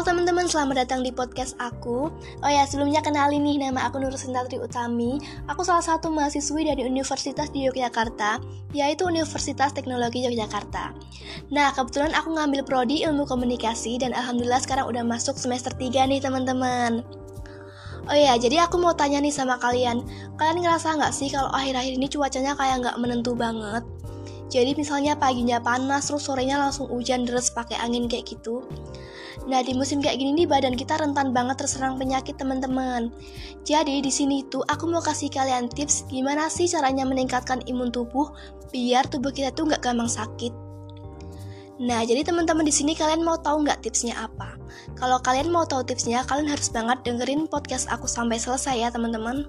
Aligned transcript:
Halo 0.00 0.16
teman-teman, 0.16 0.48
selamat 0.48 0.88
datang 0.88 1.04
di 1.04 1.12
podcast 1.12 1.52
aku. 1.60 2.08
Oh 2.40 2.48
ya, 2.48 2.64
sebelumnya 2.64 3.04
kenalin 3.04 3.44
nih, 3.44 3.68
nama 3.68 3.84
aku 3.84 4.00
Nur 4.00 4.16
Sintatri 4.16 4.56
Utami. 4.56 5.20
Aku 5.44 5.60
salah 5.60 5.84
satu 5.84 6.08
mahasiswi 6.08 6.64
dari 6.64 6.88
Universitas 6.88 7.52
di 7.52 7.68
Yogyakarta, 7.68 8.40
yaitu 8.72 9.04
Universitas 9.04 9.76
Teknologi 9.76 10.24
Yogyakarta. 10.24 10.96
Nah, 11.52 11.76
kebetulan 11.76 12.16
aku 12.16 12.32
ngambil 12.32 12.64
prodi 12.64 13.04
Ilmu 13.04 13.28
Komunikasi 13.28 14.00
dan 14.00 14.16
alhamdulillah 14.16 14.64
sekarang 14.64 14.88
udah 14.88 15.04
masuk 15.04 15.36
semester 15.36 15.76
3 15.76 16.08
nih 16.08 16.24
teman-teman. 16.24 17.04
Oh 18.08 18.16
ya, 18.16 18.40
jadi 18.40 18.64
aku 18.64 18.80
mau 18.80 18.96
tanya 18.96 19.20
nih 19.20 19.36
sama 19.36 19.60
kalian. 19.60 20.00
Kalian 20.40 20.64
ngerasa 20.64 20.96
nggak 20.96 21.12
sih 21.12 21.28
kalau 21.28 21.52
akhir-akhir 21.52 22.00
ini 22.00 22.08
cuacanya 22.08 22.56
kayak 22.56 22.88
nggak 22.88 22.96
menentu 22.96 23.36
banget? 23.36 23.84
Jadi 24.48 24.80
misalnya 24.80 25.12
paginya 25.12 25.60
panas, 25.60 26.08
terus 26.08 26.24
sorenya 26.24 26.56
langsung 26.56 26.88
hujan 26.88 27.28
deras 27.28 27.52
pakai 27.52 27.76
angin 27.84 28.08
kayak 28.08 28.32
gitu. 28.32 28.64
Nah, 29.48 29.64
di 29.64 29.72
musim 29.72 30.04
kayak 30.04 30.20
gini 30.20 30.44
nih 30.44 30.48
badan 30.50 30.76
kita 30.76 31.00
rentan 31.00 31.32
banget 31.32 31.64
terserang 31.64 31.96
penyakit, 31.96 32.36
teman-teman. 32.36 33.08
Jadi, 33.64 34.04
di 34.04 34.12
sini 34.12 34.44
tuh 34.52 34.60
aku 34.68 34.84
mau 34.84 35.00
kasih 35.00 35.32
kalian 35.32 35.72
tips 35.72 36.04
gimana 36.12 36.52
sih 36.52 36.68
caranya 36.68 37.08
meningkatkan 37.08 37.64
imun 37.64 37.88
tubuh 37.88 38.28
biar 38.68 39.08
tubuh 39.08 39.32
kita 39.32 39.48
tuh 39.56 39.68
nggak 39.72 39.80
gampang 39.80 40.10
sakit. 40.10 40.52
Nah, 41.80 42.04
jadi 42.04 42.20
teman-teman 42.20 42.68
di 42.68 42.74
sini 42.76 42.92
kalian 42.92 43.24
mau 43.24 43.40
tahu 43.40 43.64
nggak 43.64 43.80
tipsnya 43.80 44.12
apa? 44.12 44.60
Kalau 45.00 45.16
kalian 45.24 45.48
mau 45.48 45.64
tahu 45.64 45.80
tipsnya, 45.80 46.20
kalian 46.28 46.52
harus 46.52 46.68
banget 46.68 47.00
dengerin 47.08 47.48
podcast 47.48 47.88
aku 47.88 48.04
sampai 48.04 48.36
selesai 48.36 48.76
ya, 48.76 48.88
teman-teman. 48.92 49.48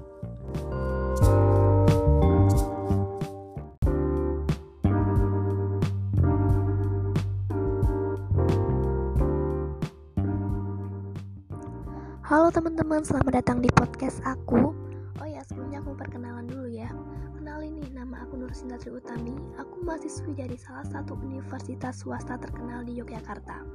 Halo 12.32 12.48
teman-teman, 12.48 13.04
selamat 13.04 13.44
datang 13.44 13.60
di 13.60 13.68
podcast 13.76 14.24
aku. 14.24 14.72
Oh 15.20 15.28
ya, 15.28 15.44
sebelumnya 15.44 15.84
aku 15.84 16.00
perkenalan 16.00 16.48
dulu 16.48 16.64
ya. 16.72 16.88
Kenalin 17.36 17.76
nih, 17.76 17.92
nama 17.92 18.24
aku 18.24 18.40
Nur 18.40 18.56
Sintatri 18.56 18.88
Utami. 18.88 19.36
Aku 19.60 19.84
mahasiswi 19.84 20.32
dari 20.32 20.56
salah 20.56 20.88
satu 20.88 21.20
universitas 21.20 22.00
swasta 22.00 22.40
terkenal 22.40 22.88
di 22.88 22.96
Yogyakarta. 22.96 23.68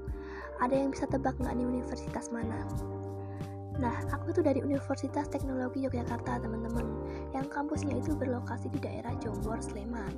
Ada 0.64 0.72
yang 0.72 0.88
bisa 0.88 1.04
tebak 1.04 1.36
nggak 1.36 1.52
nih 1.52 1.68
universitas 1.68 2.32
mana? 2.32 2.64
Nah, 3.76 3.92
aku 4.08 4.32
itu 4.32 4.40
dari 4.40 4.64
Universitas 4.64 5.28
Teknologi 5.28 5.84
Yogyakarta, 5.84 6.41
teman-teman. 6.41 6.88
Yang 7.36 7.52
kampusnya 7.52 8.00
itu 8.00 8.16
berlokasi 8.16 8.72
di 8.72 8.80
daerah 8.80 9.12
Jombor, 9.20 9.60
Sleman. 9.60 10.16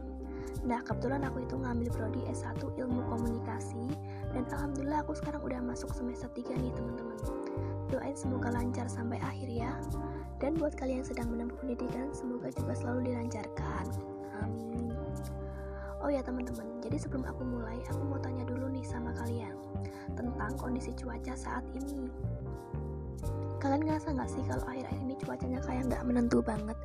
Nah, 0.62 0.78
kebetulan 0.86 1.26
aku 1.26 1.42
itu 1.42 1.58
ngambil 1.58 1.90
prodi 1.90 2.22
S1 2.30 2.62
Ilmu 2.62 3.02
Komunikasi 3.10 3.98
dan 4.30 4.46
alhamdulillah 4.54 5.02
aku 5.02 5.18
sekarang 5.18 5.42
udah 5.42 5.58
masuk 5.58 5.90
semester 5.90 6.30
3 6.30 6.54
nih, 6.54 6.70
teman-teman 6.70 7.18
Doain 7.88 8.12
semoga 8.12 8.52
lancar 8.52 8.84
sampai 8.88 9.16
akhir 9.24 9.48
ya. 9.48 9.72
Dan 10.38 10.54
buat 10.60 10.76
kalian 10.76 11.02
yang 11.02 11.08
sedang 11.08 11.28
menempuh 11.32 11.56
pendidikan, 11.58 12.12
semoga 12.12 12.52
juga 12.52 12.76
selalu 12.76 13.10
dilancarkan. 13.10 13.84
Amin. 14.44 14.94
Oh 15.98 16.06
ya 16.06 16.22
teman-teman, 16.22 16.78
jadi 16.78 16.94
sebelum 16.94 17.26
aku 17.26 17.42
mulai, 17.42 17.82
aku 17.90 18.06
mau 18.06 18.22
tanya 18.22 18.46
dulu 18.46 18.70
nih 18.70 18.86
sama 18.86 19.10
kalian 19.18 19.50
tentang 20.14 20.54
kondisi 20.54 20.94
cuaca 20.94 21.34
saat 21.34 21.66
ini. 21.74 22.06
Kalian 23.58 23.82
ngerasa 23.82 24.14
nggak 24.14 24.30
sih 24.30 24.46
kalau 24.46 24.62
akhir-akhir 24.70 25.02
ini 25.02 25.18
cuacanya 25.18 25.58
kayak 25.58 25.90
nggak 25.90 26.06
menentu 26.06 26.38
banget? 26.38 26.78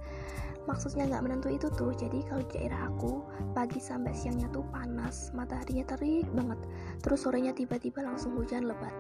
Maksudnya 0.66 1.06
nggak 1.06 1.30
menentu 1.30 1.54
itu 1.54 1.70
tuh, 1.70 1.94
jadi 1.94 2.26
kalau 2.26 2.42
di 2.50 2.58
daerah 2.58 2.90
aku 2.90 3.22
pagi 3.54 3.78
sampai 3.78 4.18
siangnya 4.18 4.50
tuh 4.50 4.66
panas, 4.74 5.30
mataharinya 5.38 5.86
terik 5.94 6.26
banget, 6.34 6.58
terus 7.06 7.22
sorenya 7.22 7.54
tiba-tiba 7.54 8.02
langsung 8.02 8.34
hujan 8.34 8.66
lebat 8.66 8.96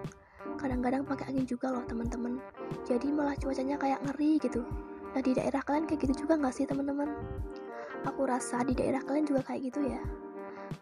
kadang-kadang 0.59 1.03
pakai 1.03 1.34
angin 1.34 1.45
juga 1.47 1.72
loh 1.72 1.84
teman-teman. 1.88 2.40
Jadi 2.88 3.12
malah 3.12 3.35
cuacanya 3.40 3.75
kayak 3.79 4.00
ngeri 4.03 4.40
gitu. 4.40 4.63
Nah 5.13 5.22
di 5.22 5.31
daerah 5.38 5.62
kalian 5.62 5.85
kayak 5.85 6.09
gitu 6.09 6.25
juga 6.25 6.40
nggak 6.40 6.53
sih 6.56 6.66
teman-teman? 6.66 7.09
Aku 8.03 8.28
rasa 8.28 8.63
di 8.67 8.75
daerah 8.75 9.00
kalian 9.03 9.28
juga 9.28 9.41
kayak 9.47 9.72
gitu 9.72 9.85
ya. 9.88 10.01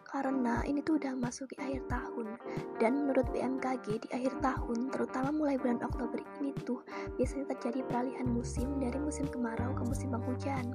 Karena 0.08 0.60
ini 0.68 0.84
tuh 0.84 1.00
udah 1.00 1.16
masuk 1.16 1.52
di 1.52 1.56
akhir 1.60 1.88
tahun. 1.88 2.36
Dan 2.80 3.06
menurut 3.06 3.28
BMKG 3.32 3.86
di 4.04 4.08
akhir 4.12 4.34
tahun 4.44 4.92
terutama 4.92 5.30
mulai 5.32 5.56
bulan 5.56 5.80
Oktober 5.84 6.20
ini 6.40 6.52
tuh 6.64 6.84
biasanya 7.16 7.52
terjadi 7.56 7.84
peralihan 7.86 8.28
musim 8.28 8.76
dari 8.80 8.98
musim 8.98 9.28
kemarau 9.28 9.72
ke 9.76 9.82
musim 9.84 10.12
penghujan. 10.12 10.74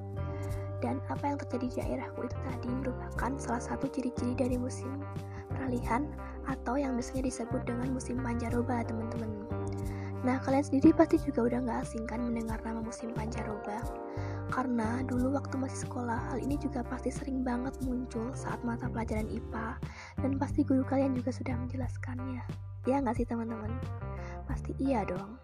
Dan 0.78 1.02
apa 1.10 1.34
yang 1.34 1.38
terjadi 1.42 1.66
di 1.66 1.76
daerahku 1.82 2.26
itu 2.26 2.38
tadi 2.46 2.70
merupakan 2.70 3.32
salah 3.38 3.62
satu 3.62 3.90
ciri-ciri 3.90 4.38
dari 4.38 4.54
musim 4.54 5.02
peralihan 5.68 6.08
atau 6.48 6.80
yang 6.80 6.96
biasanya 6.96 7.28
disebut 7.28 7.60
dengan 7.68 7.92
musim 7.92 8.16
pancaroba 8.24 8.80
teman-teman. 8.88 9.28
Nah 10.24 10.40
kalian 10.40 10.64
sendiri 10.64 10.96
pasti 10.96 11.20
juga 11.20 11.44
udah 11.44 11.60
gak 11.68 11.78
asing 11.84 12.08
kan 12.08 12.24
mendengar 12.24 12.56
nama 12.64 12.80
musim 12.80 13.12
pancaroba? 13.12 13.84
Karena 14.48 15.04
dulu 15.04 15.36
waktu 15.36 15.60
masih 15.60 15.84
sekolah 15.84 16.32
hal 16.32 16.40
ini 16.40 16.56
juga 16.56 16.80
pasti 16.88 17.12
sering 17.12 17.44
banget 17.44 17.76
muncul 17.84 18.32
saat 18.32 18.64
mata 18.64 18.88
pelajaran 18.88 19.28
IPA 19.28 19.76
dan 20.24 20.40
pasti 20.40 20.64
guru 20.64 20.80
kalian 20.88 21.12
juga 21.12 21.36
sudah 21.36 21.52
menjelaskannya. 21.52 22.40
Ya 22.88 23.04
nggak 23.04 23.20
sih 23.20 23.28
teman-teman? 23.28 23.76
Pasti 24.48 24.72
iya 24.80 25.04
dong. 25.04 25.36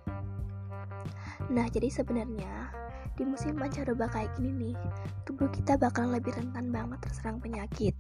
Nah 1.53 1.69
jadi 1.69 1.93
sebenarnya 1.93 2.73
di 3.15 3.29
musim 3.29 3.61
pancaroba 3.61 4.09
kayak 4.09 4.33
gini 4.41 4.73
nih 4.73 4.77
tubuh 5.29 5.53
kita 5.53 5.77
bakalan 5.77 6.17
lebih 6.17 6.33
rentan 6.35 6.73
banget 6.73 6.99
terserang 7.05 7.39
penyakit 7.39 7.95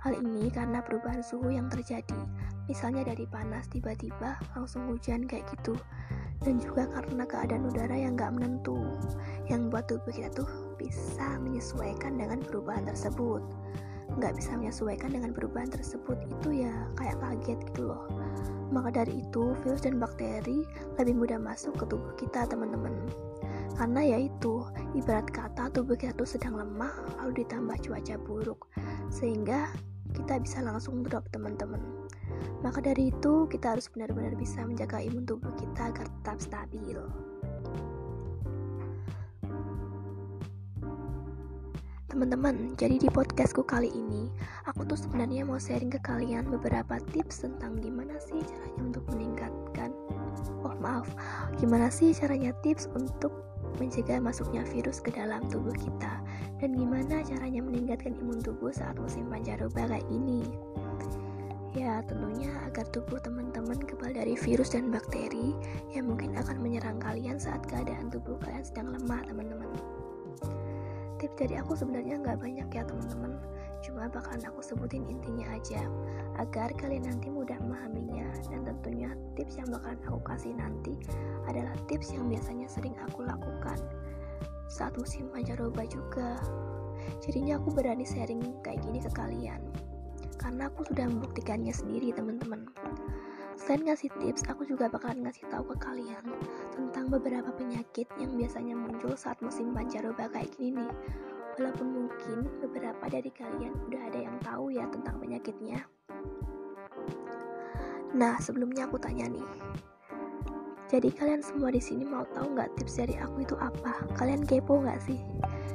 Hal 0.00 0.16
ini 0.16 0.48
karena 0.48 0.80
perubahan 0.80 1.20
suhu 1.20 1.52
yang 1.52 1.68
terjadi, 1.68 2.16
misalnya 2.72 3.04
dari 3.04 3.28
panas 3.28 3.68
tiba-tiba 3.68 4.40
langsung 4.56 4.88
hujan 4.88 5.28
kayak 5.28 5.44
gitu, 5.52 5.76
dan 6.40 6.56
juga 6.56 6.88
karena 6.88 7.28
keadaan 7.28 7.68
udara 7.68 7.92
yang 7.92 8.16
gak 8.16 8.32
menentu, 8.32 8.80
yang 9.52 9.68
buat 9.68 9.84
tubuh 9.92 10.08
kita 10.08 10.32
tuh 10.32 10.48
bisa 10.80 11.36
menyesuaikan 11.44 12.16
dengan 12.16 12.40
perubahan 12.40 12.88
tersebut. 12.88 13.44
Nggak 14.16 14.42
bisa 14.42 14.56
menyesuaikan 14.56 15.12
dengan 15.14 15.30
perubahan 15.30 15.70
tersebut 15.70 16.18
itu 16.26 16.64
ya 16.66 16.72
kayak 16.98 17.20
kaget 17.20 17.60
gitu 17.70 17.92
loh. 17.92 18.08
Maka 18.72 19.04
dari 19.04 19.22
itu, 19.22 19.54
virus 19.62 19.84
dan 19.84 20.00
bakteri 20.00 20.64
lebih 20.96 21.14
mudah 21.14 21.38
masuk 21.38 21.76
ke 21.76 21.84
tubuh 21.86 22.14
kita, 22.16 22.48
teman-teman. 22.48 22.96
Karena 23.78 24.02
yaitu, 24.02 24.66
ibarat 24.96 25.28
kata 25.30 25.70
tubuh 25.70 25.94
kita 25.94 26.16
tuh 26.16 26.26
sedang 26.26 26.58
lemah 26.58 26.90
lalu 27.20 27.44
ditambah 27.44 27.76
cuaca 27.86 28.16
buruk. 28.26 28.66
Sehingga 29.10 29.70
kita 30.12 30.38
bisa 30.42 30.60
langsung 30.60 31.02
drop 31.06 31.26
teman-teman. 31.34 31.80
Maka 32.60 32.84
dari 32.84 33.10
itu, 33.10 33.48
kita 33.48 33.74
harus 33.76 33.88
benar-benar 33.88 34.36
bisa 34.36 34.62
menjaga 34.62 35.00
imun 35.00 35.24
tubuh 35.24 35.50
kita 35.56 35.90
agar 35.90 36.06
tetap 36.20 36.38
stabil. 36.38 36.98
Teman-teman, 42.10 42.74
jadi 42.74 42.98
di 42.98 43.08
podcastku 43.08 43.62
kali 43.64 43.88
ini, 43.94 44.28
aku 44.66 44.82
tuh 44.84 44.98
sebenarnya 44.98 45.46
mau 45.46 45.62
sharing 45.62 45.94
ke 45.94 46.02
kalian 46.02 46.50
beberapa 46.50 46.98
tips 47.14 47.46
tentang 47.46 47.78
gimana 47.78 48.18
sih 48.18 48.42
caranya 48.42 48.82
untuk 48.82 49.04
meningkatkan 49.14 49.94
Oh 50.60 50.76
maaf, 50.76 51.08
gimana 51.56 51.88
sih 51.88 52.12
caranya 52.12 52.52
tips 52.60 52.88
untuk 52.92 53.49
mencegah 53.78 54.18
masuknya 54.18 54.66
virus 54.66 54.98
ke 54.98 55.14
dalam 55.14 55.44
tubuh 55.52 55.74
kita 55.76 56.18
dan 56.58 56.74
gimana 56.74 57.22
caranya 57.22 57.60
meningkatkan 57.62 58.16
imun 58.18 58.40
tubuh 58.42 58.74
saat 58.74 58.96
musim 58.98 59.28
pancaroba 59.30 59.86
kayak 59.86 60.06
ini. 60.10 60.42
Ya, 61.70 62.02
tentunya 62.02 62.50
agar 62.66 62.82
tubuh 62.90 63.22
teman-teman 63.22 63.78
kebal 63.78 64.10
dari 64.10 64.34
virus 64.34 64.74
dan 64.74 64.90
bakteri 64.90 65.54
yang 65.94 66.10
mungkin 66.10 66.34
akan 66.34 66.58
menyerang 66.58 66.98
kalian 66.98 67.38
saat 67.38 67.62
keadaan 67.70 68.10
tubuh 68.10 68.34
kalian 68.42 68.66
sedang 68.66 68.90
lemah, 68.90 69.22
teman-teman. 69.22 69.70
Tips 71.20 71.36
dari 71.36 71.60
aku 71.60 71.76
sebenarnya 71.76 72.16
nggak 72.24 72.40
banyak 72.40 72.68
ya, 72.72 72.82
teman-teman. 72.88 73.36
Cuma 73.84 74.08
bakalan 74.08 74.40
aku 74.48 74.64
sebutin 74.64 75.04
intinya 75.04 75.52
aja, 75.52 75.84
agar 76.40 76.72
kalian 76.80 77.04
nanti 77.04 77.28
mudah 77.28 77.60
memahaminya. 77.60 78.24
Dan 78.48 78.64
tentunya 78.64 79.12
tips 79.36 79.60
yang 79.60 79.68
bakalan 79.68 80.00
aku 80.08 80.20
kasih 80.24 80.56
nanti 80.56 80.96
adalah 81.44 81.76
tips 81.92 82.16
yang 82.16 82.32
biasanya 82.32 82.64
sering 82.72 82.96
aku 83.04 83.28
lakukan 83.28 83.76
saat 84.72 84.96
musim 84.96 85.28
pancaroba 85.28 85.84
juga. 85.84 86.40
Jadinya 87.20 87.60
aku 87.60 87.68
berani 87.72 88.08
sharing 88.08 88.40
kayak 88.64 88.80
gini 88.80 89.04
ke 89.04 89.12
kalian 89.12 89.60
karena 90.40 90.72
aku 90.72 90.88
sudah 90.88 91.04
membuktikannya 91.04 91.72
sendiri 91.72 92.16
teman-teman 92.16 92.64
Selain 93.60 93.84
ngasih 93.84 94.08
tips, 94.16 94.48
aku 94.48 94.64
juga 94.64 94.88
bakalan 94.88 95.28
ngasih 95.28 95.44
tahu 95.52 95.68
ke 95.68 95.76
kalian 95.84 96.24
tentang 96.72 97.12
beberapa 97.12 97.52
penyakit 97.52 98.08
yang 98.16 98.32
biasanya 98.32 98.72
muncul 98.72 99.12
saat 99.12 99.36
musim 99.44 99.76
pancaroba 99.76 100.32
kayak 100.32 100.48
gini 100.56 100.80
nih. 100.80 100.92
Walaupun 101.60 101.88
mungkin 101.92 102.48
beberapa 102.64 103.04
dari 103.12 103.28
kalian 103.28 103.76
udah 103.84 104.00
ada 104.08 104.16
yang 104.24 104.36
tahu 104.40 104.72
ya 104.72 104.88
tentang 104.88 105.20
penyakitnya. 105.20 105.84
Nah, 108.16 108.40
sebelumnya 108.40 108.88
aku 108.88 108.96
tanya 108.96 109.28
nih. 109.28 109.44
Jadi 110.88 111.12
kalian 111.12 111.44
semua 111.44 111.68
di 111.68 111.78
sini 111.84 112.02
mau 112.02 112.24
tahu 112.32 112.56
nggak 112.56 112.80
tips 112.80 112.96
dari 112.96 113.14
aku 113.20 113.44
itu 113.44 113.54
apa? 113.60 114.08
Kalian 114.16 114.42
kepo 114.42 114.80
nggak 114.80 115.04
sih? 115.04 115.20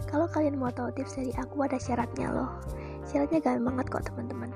Kalau 0.10 0.26
kalian 0.26 0.58
mau 0.58 0.74
tahu 0.74 0.90
tips 0.98 1.22
dari 1.22 1.32
aku 1.38 1.64
ada 1.64 1.78
syaratnya 1.78 2.34
loh. 2.34 2.52
Syaratnya 3.06 3.46
gampang 3.46 3.78
banget 3.78 3.86
kok 3.94 4.04
teman-teman. 4.10 4.50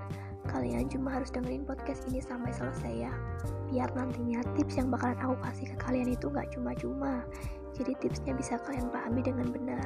Kalian 0.50 0.90
cuma 0.90 1.13
harus 1.13 1.30
dengerin 1.30 1.62
podcast 1.63 2.10
ini 2.10 2.19
sampai 2.19 2.50
selesai 2.50 3.07
ya. 3.07 3.13
Biar 3.69 3.94
nantinya 3.94 4.42
tips 4.57 4.81
yang 4.81 4.90
bakalan 4.90 5.16
aku 5.22 5.38
kasih 5.46 5.66
ke 5.69 5.78
kalian 5.78 6.10
itu 6.18 6.28
gak 6.34 6.50
cuma-cuma. 6.50 7.22
Jadi 7.78 7.94
tipsnya 8.01 8.34
bisa 8.34 8.57
kalian 8.66 8.90
pahami 8.90 9.22
dengan 9.22 9.54
benar. 9.54 9.86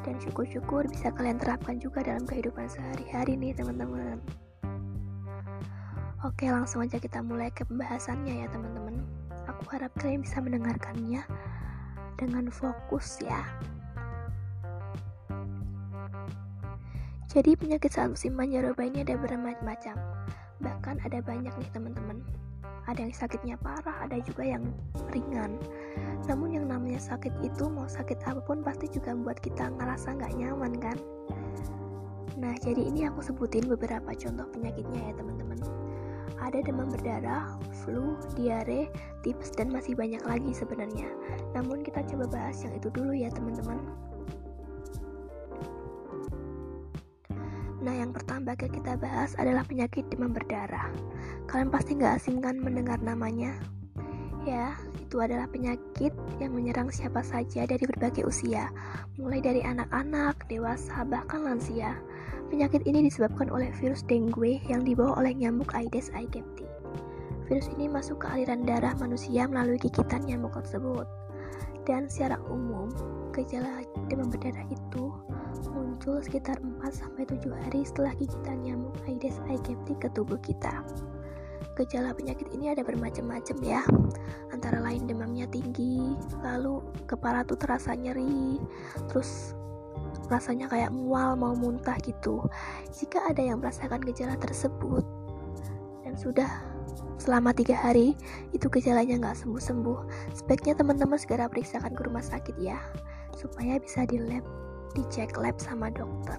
Dan 0.00 0.16
syukur-syukur 0.24 0.88
bisa 0.88 1.12
kalian 1.12 1.36
terapkan 1.36 1.76
juga 1.76 2.00
dalam 2.00 2.24
kehidupan 2.24 2.66
sehari-hari 2.72 3.36
nih 3.36 3.52
teman-teman. 3.52 4.16
Oke 6.24 6.48
langsung 6.48 6.80
aja 6.84 6.96
kita 6.96 7.20
mulai 7.20 7.52
ke 7.52 7.68
pembahasannya 7.68 8.44
ya 8.44 8.46
teman-teman. 8.48 9.04
Aku 9.44 9.68
harap 9.76 9.92
kalian 10.00 10.24
bisa 10.24 10.40
mendengarkannya 10.40 11.24
dengan 12.16 12.48
fokus 12.52 13.20
ya 13.24 13.44
Jadi 17.30 17.54
penyakit 17.54 17.94
saat 17.94 18.10
musim 18.10 18.34
pancaroba 18.34 18.82
ini 18.82 19.06
ada 19.06 19.14
bermacam-macam. 19.14 19.94
Bahkan 20.66 20.96
ada 21.06 21.22
banyak 21.22 21.54
nih 21.62 21.70
teman-teman. 21.70 22.26
Ada 22.90 23.06
yang 23.06 23.14
sakitnya 23.14 23.54
parah, 23.62 24.02
ada 24.02 24.18
juga 24.18 24.42
yang 24.42 24.66
ringan. 25.14 25.54
Namun 26.26 26.58
yang 26.58 26.66
namanya 26.66 26.98
sakit 26.98 27.30
itu 27.46 27.70
mau 27.70 27.86
sakit 27.86 28.18
apa 28.26 28.42
pun 28.42 28.66
pasti 28.66 28.90
juga 28.90 29.14
membuat 29.14 29.38
kita 29.46 29.70
ngerasa 29.78 30.18
nggak 30.18 30.42
nyaman 30.42 30.74
kan? 30.82 30.98
Nah 32.34 32.50
jadi 32.58 32.90
ini 32.90 33.06
aku 33.06 33.22
sebutin 33.22 33.70
beberapa 33.70 34.10
contoh 34.10 34.50
penyakitnya 34.50 35.14
ya 35.14 35.14
teman-teman. 35.14 35.62
Ada 36.42 36.66
demam 36.66 36.90
berdarah, 36.90 37.46
flu, 37.86 38.18
diare, 38.34 38.90
tips, 39.22 39.54
dan 39.54 39.70
masih 39.70 39.94
banyak 39.94 40.24
lagi 40.26 40.50
sebenarnya. 40.50 41.06
Namun 41.54 41.86
kita 41.86 42.02
coba 42.10 42.26
bahas 42.26 42.58
yang 42.66 42.74
itu 42.74 42.90
dulu 42.90 43.14
ya 43.14 43.30
teman-teman. 43.30 44.09
Nah 47.80 47.96
yang 47.96 48.12
pertama 48.12 48.52
bakal 48.52 48.68
kita 48.68 48.96
bahas 49.00 49.32
adalah 49.40 49.64
penyakit 49.64 50.04
demam 50.12 50.36
berdarah. 50.36 50.92
Kalian 51.48 51.72
pasti 51.72 51.96
nggak 51.96 52.20
asing 52.20 52.44
kan 52.44 52.60
mendengar 52.60 53.00
namanya? 53.00 53.56
Ya, 54.48 54.72
itu 54.96 55.20
adalah 55.20 55.44
penyakit 55.52 56.16
yang 56.40 56.56
menyerang 56.56 56.88
siapa 56.88 57.20
saja 57.20 57.68
dari 57.68 57.84
berbagai 57.84 58.24
usia, 58.24 58.72
mulai 59.20 59.44
dari 59.44 59.60
anak-anak, 59.60 60.48
dewasa, 60.48 61.04
bahkan 61.04 61.44
lansia. 61.44 62.00
Penyakit 62.48 62.88
ini 62.88 63.04
disebabkan 63.04 63.52
oleh 63.52 63.68
virus 63.76 64.00
dengue 64.08 64.64
yang 64.64 64.80
dibawa 64.80 65.20
oleh 65.20 65.36
nyamuk 65.36 65.76
Aedes 65.76 66.08
aegypti. 66.16 66.64
Virus 67.50 67.68
ini 67.76 67.90
masuk 67.90 68.24
ke 68.24 68.26
aliran 68.32 68.64
darah 68.64 68.96
manusia 68.96 69.44
melalui 69.44 69.76
gigitan 69.76 70.24
nyamuk 70.24 70.56
tersebut. 70.56 71.04
Dan 71.84 72.08
secara 72.08 72.40
umum, 72.48 72.88
gejala 73.36 73.84
demam 74.08 74.32
berdarah 74.32 74.64
itu 74.72 75.12
muncul 76.00 76.24
sekitar 76.24 76.56
4-7 76.80 77.52
hari 77.52 77.84
setelah 77.84 78.16
gigitan 78.16 78.64
nyamuk 78.64 78.96
Aedes 79.04 79.36
aegypti 79.52 79.92
ke 80.00 80.08
tubuh 80.16 80.40
kita. 80.40 80.80
Gejala 81.76 82.16
penyakit 82.16 82.48
ini 82.56 82.72
ada 82.72 82.80
bermacam-macam 82.80 83.56
ya, 83.60 83.84
antara 84.48 84.80
lain 84.80 85.04
demamnya 85.04 85.44
tinggi, 85.52 86.16
lalu 86.40 86.80
kepala 87.04 87.44
tuh 87.44 87.60
terasa 87.60 87.92
nyeri, 87.92 88.56
terus 89.12 89.52
rasanya 90.32 90.72
kayak 90.72 90.88
mual 90.88 91.36
mau 91.36 91.52
muntah 91.52 92.00
gitu. 92.00 92.48
Jika 92.96 93.28
ada 93.28 93.44
yang 93.44 93.60
merasakan 93.60 94.00
gejala 94.00 94.40
tersebut 94.40 95.04
dan 96.08 96.16
sudah 96.16 96.48
selama 97.20 97.52
tiga 97.52 97.76
hari 97.76 98.16
itu 98.56 98.72
gejalanya 98.72 99.20
nggak 99.20 99.36
sembuh-sembuh. 99.36 100.32
Sebaiknya 100.32 100.80
teman-teman 100.80 101.20
segera 101.20 101.44
periksakan 101.44 101.92
ke 101.92 102.08
rumah 102.08 102.24
sakit 102.24 102.56
ya 102.56 102.80
supaya 103.36 103.76
bisa 103.76 104.08
di 104.08 104.16
lab 104.16 104.59
dicek 104.96 105.36
lab 105.38 105.56
sama 105.60 105.92
dokter 105.92 106.38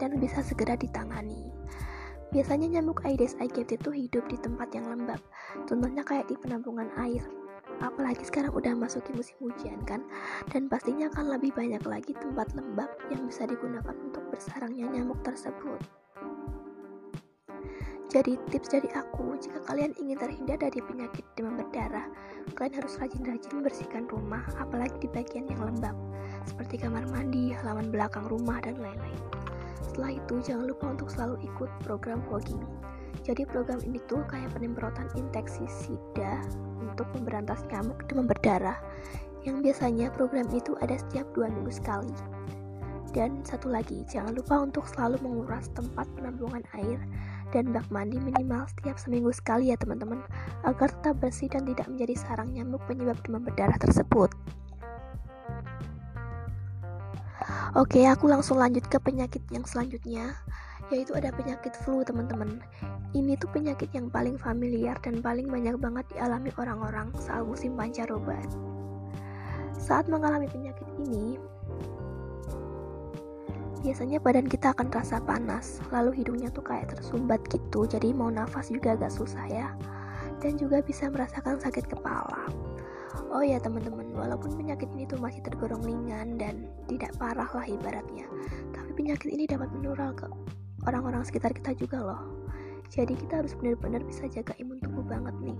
dan 0.00 0.16
bisa 0.20 0.40
segera 0.40 0.76
ditangani. 0.76 1.48
Biasanya 2.34 2.78
nyamuk 2.78 3.06
Aedes 3.06 3.38
aegypti 3.38 3.78
itu 3.78 3.90
hidup 3.94 4.26
di 4.26 4.36
tempat 4.40 4.72
yang 4.74 4.90
lembab 4.90 5.20
contohnya 5.70 6.02
kayak 6.02 6.26
di 6.26 6.36
penampungan 6.36 6.90
air. 6.98 7.22
Apalagi 7.84 8.24
sekarang 8.24 8.56
udah 8.56 8.72
masuki 8.72 9.12
musim 9.12 9.36
hujan 9.42 9.76
kan? 9.84 10.00
Dan 10.48 10.70
pastinya 10.72 11.12
akan 11.12 11.36
lebih 11.36 11.52
banyak 11.52 11.84
lagi 11.84 12.16
tempat 12.16 12.56
lembab 12.56 12.88
yang 13.12 13.28
bisa 13.28 13.44
digunakan 13.44 13.92
untuk 13.92 14.24
bersarangnya 14.32 14.88
nyamuk 14.88 15.20
tersebut 15.20 16.05
jadi 18.06 18.38
tips 18.54 18.70
dari 18.70 18.86
aku, 18.94 19.34
jika 19.42 19.66
kalian 19.66 19.90
ingin 19.98 20.14
terhindar 20.14 20.62
dari 20.62 20.78
penyakit 20.78 21.26
demam 21.34 21.58
berdarah, 21.58 22.06
kalian 22.54 22.78
harus 22.78 22.94
rajin-rajin 23.02 23.66
bersihkan 23.66 24.06
rumah, 24.06 24.46
apalagi 24.62 24.94
di 25.02 25.08
bagian 25.10 25.50
yang 25.50 25.58
lembab, 25.58 25.98
seperti 26.46 26.86
kamar 26.86 27.02
mandi, 27.10 27.50
halaman 27.50 27.90
belakang 27.90 28.30
rumah, 28.30 28.62
dan 28.62 28.78
lain-lain. 28.78 29.22
Setelah 29.82 30.22
itu, 30.22 30.38
jangan 30.38 30.70
lupa 30.70 30.94
untuk 30.94 31.10
selalu 31.10 31.42
ikut 31.50 31.70
program 31.82 32.22
fogging. 32.30 32.62
Jadi 33.26 33.42
program 33.42 33.82
ini 33.82 33.98
tuh 34.06 34.22
kayak 34.30 34.54
penyemprotan 34.54 35.10
insektisida 35.18 36.46
untuk 36.78 37.10
memberantas 37.10 37.66
nyamuk 37.74 38.06
demam 38.06 38.30
berdarah 38.30 38.78
yang 39.42 39.66
biasanya 39.66 40.14
program 40.14 40.46
itu 40.54 40.78
ada 40.78 40.94
setiap 40.94 41.26
dua 41.34 41.50
minggu 41.50 41.74
sekali. 41.74 42.14
Dan 43.10 43.42
satu 43.42 43.66
lagi, 43.66 44.06
jangan 44.06 44.36
lupa 44.36 44.62
untuk 44.62 44.86
selalu 44.86 45.18
menguras 45.26 45.66
tempat 45.74 46.06
penampungan 46.14 46.62
air 46.76 47.02
dan 47.54 47.70
bak 47.70 47.86
mandi 47.94 48.18
minimal 48.18 48.66
setiap 48.70 48.98
seminggu 48.98 49.30
sekali 49.30 49.70
ya 49.70 49.76
teman-teman 49.78 50.22
agar 50.66 50.90
tetap 50.90 51.18
bersih 51.22 51.46
dan 51.50 51.62
tidak 51.66 51.86
menjadi 51.86 52.14
sarang 52.18 52.50
nyamuk 52.50 52.82
penyebab 52.90 53.18
demam 53.22 53.42
berdarah 53.46 53.78
tersebut. 53.78 54.30
Oke, 57.76 58.08
aku 58.08 58.24
langsung 58.24 58.56
lanjut 58.56 58.88
ke 58.88 58.96
penyakit 58.96 59.44
yang 59.52 59.60
selanjutnya, 59.68 60.32
yaitu 60.88 61.12
ada 61.12 61.28
penyakit 61.28 61.76
flu, 61.84 62.00
teman-teman. 62.00 62.64
Ini 63.12 63.36
tuh 63.36 63.52
penyakit 63.52 63.92
yang 63.92 64.08
paling 64.08 64.40
familiar 64.40 64.96
dan 65.04 65.20
paling 65.20 65.44
banyak 65.44 65.76
banget 65.76 66.08
dialami 66.16 66.48
orang-orang 66.56 67.12
saat 67.20 67.44
musim 67.44 67.76
pancaroba. 67.76 68.40
Saat 69.76 70.08
mengalami 70.08 70.48
penyakit 70.48 70.88
ini, 71.04 71.36
biasanya 73.86 74.18
badan 74.18 74.50
kita 74.50 74.74
akan 74.74 74.90
terasa 74.90 75.22
panas, 75.22 75.78
lalu 75.94 76.18
hidungnya 76.18 76.50
tuh 76.50 76.66
kayak 76.66 76.90
tersumbat 76.90 77.38
gitu, 77.54 77.86
jadi 77.86 78.10
mau 78.10 78.26
nafas 78.26 78.74
juga 78.74 78.98
agak 78.98 79.14
susah 79.14 79.46
ya. 79.46 79.70
Dan 80.42 80.58
juga 80.58 80.82
bisa 80.82 81.06
merasakan 81.06 81.62
sakit 81.62 81.86
kepala. 81.86 82.50
Oh 83.30 83.46
ya 83.46 83.62
teman-teman, 83.62 84.10
walaupun 84.10 84.58
penyakit 84.58 84.90
ini 84.98 85.06
tuh 85.06 85.22
masih 85.22 85.38
tergolong 85.46 85.86
ringan 85.86 86.34
dan 86.34 86.66
tidak 86.90 87.14
parah 87.14 87.46
lah 87.54 87.62
ibaratnya, 87.62 88.26
tapi 88.74 88.90
penyakit 88.98 89.30
ini 89.30 89.46
dapat 89.46 89.70
menular 89.70 90.10
ke 90.18 90.26
orang-orang 90.90 91.22
sekitar 91.22 91.54
kita 91.54 91.70
juga 91.78 92.02
loh 92.02 92.22
jadi 92.90 93.18
kita 93.18 93.42
harus 93.42 93.54
benar-benar 93.58 94.02
bisa 94.06 94.30
jaga 94.30 94.54
imun 94.62 94.78
tubuh 94.78 95.02
banget 95.02 95.34
nih 95.42 95.58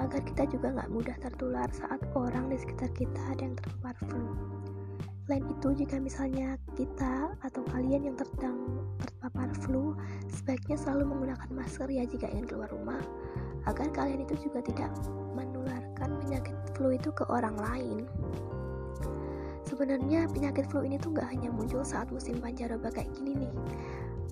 agar 0.00 0.20
kita 0.24 0.48
juga 0.48 0.72
nggak 0.72 0.90
mudah 0.92 1.16
tertular 1.20 1.68
saat 1.68 2.00
orang 2.16 2.48
di 2.48 2.56
sekitar 2.56 2.88
kita 2.96 3.20
ada 3.28 3.42
yang 3.44 3.56
terpapar 3.60 3.96
flu 4.08 4.24
Selain 5.22 5.46
itu, 5.46 5.68
jika 5.86 6.02
misalnya 6.02 6.58
kita 6.74 7.30
atau 7.46 7.62
kalian 7.70 8.10
yang 8.10 8.16
tertang 8.18 8.58
terpapar 8.98 9.48
flu, 9.54 9.94
sebaiknya 10.26 10.74
selalu 10.74 11.14
menggunakan 11.14 11.50
masker 11.54 11.86
ya 11.86 12.02
jika 12.02 12.26
ingin 12.26 12.50
keluar 12.50 12.68
rumah, 12.74 12.98
agar 13.70 13.86
kalian 13.94 14.26
itu 14.26 14.50
juga 14.50 14.66
tidak 14.66 14.90
menularkan 15.38 16.18
penyakit 16.26 16.56
flu 16.74 16.90
itu 16.90 17.14
ke 17.14 17.22
orang 17.30 17.54
lain. 17.54 18.04
Sebenarnya 19.62 20.26
penyakit 20.26 20.66
flu 20.68 20.82
ini 20.82 20.98
tuh 20.98 21.14
gak 21.14 21.30
hanya 21.30 21.48
muncul 21.48 21.86
saat 21.86 22.10
musim 22.10 22.42
pancaroba 22.42 22.90
kayak 22.90 23.08
gini 23.14 23.46
nih, 23.46 23.54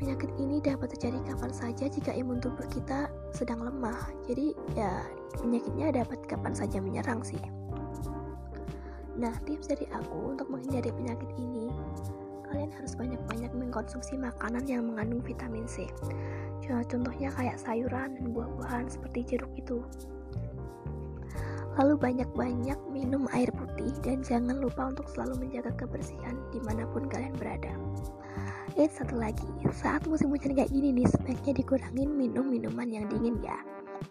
Penyakit 0.00 0.32
ini 0.40 0.64
dapat 0.64 0.96
terjadi 0.96 1.20
kapan 1.28 1.52
saja 1.52 1.84
jika 1.84 2.16
imun 2.16 2.40
tubuh 2.40 2.64
kita 2.72 3.12
sedang 3.36 3.60
lemah. 3.60 4.08
Jadi 4.24 4.56
ya 4.72 5.04
penyakitnya 5.36 5.92
dapat 5.92 6.24
kapan 6.24 6.56
saja 6.56 6.80
menyerang 6.80 7.20
sih. 7.20 7.36
Nah, 9.20 9.36
tips 9.44 9.68
dari 9.68 9.84
aku 9.92 10.32
untuk 10.32 10.48
menghindari 10.48 10.88
penyakit 10.88 11.28
ini, 11.36 11.68
kalian 12.48 12.72
harus 12.72 12.96
banyak-banyak 12.96 13.52
mengkonsumsi 13.52 14.16
makanan 14.16 14.64
yang 14.64 14.88
mengandung 14.88 15.20
vitamin 15.20 15.68
C. 15.68 15.84
Contohnya 16.64 17.28
kayak 17.36 17.60
sayuran 17.60 18.16
dan 18.16 18.32
buah-buahan 18.32 18.88
seperti 18.88 19.36
jeruk 19.36 19.52
itu. 19.60 19.84
Lalu 21.76 22.00
banyak-banyak 22.00 22.80
minum 22.88 23.28
air 23.36 23.52
putih 23.52 23.92
dan 24.00 24.24
jangan 24.24 24.56
lupa 24.56 24.88
untuk 24.88 25.06
selalu 25.12 25.46
menjaga 25.46 25.76
kebersihan 25.76 26.34
di 26.48 26.58
mana 26.64 26.88
pun 26.88 27.04
kalian 27.04 27.36
berada. 27.36 27.76
Eh 28.78 28.88
satu 28.88 29.20
lagi, 29.20 29.46
saat 29.74 30.06
musim 30.08 30.32
hujan 30.32 30.56
kayak 30.56 30.72
gini 30.72 30.96
nih 30.96 31.06
sebaiknya 31.10 31.60
dikurangin 31.60 32.08
minum 32.08 32.48
minuman 32.48 32.88
yang 32.88 33.04
dingin 33.10 33.36
ya. 33.44 33.58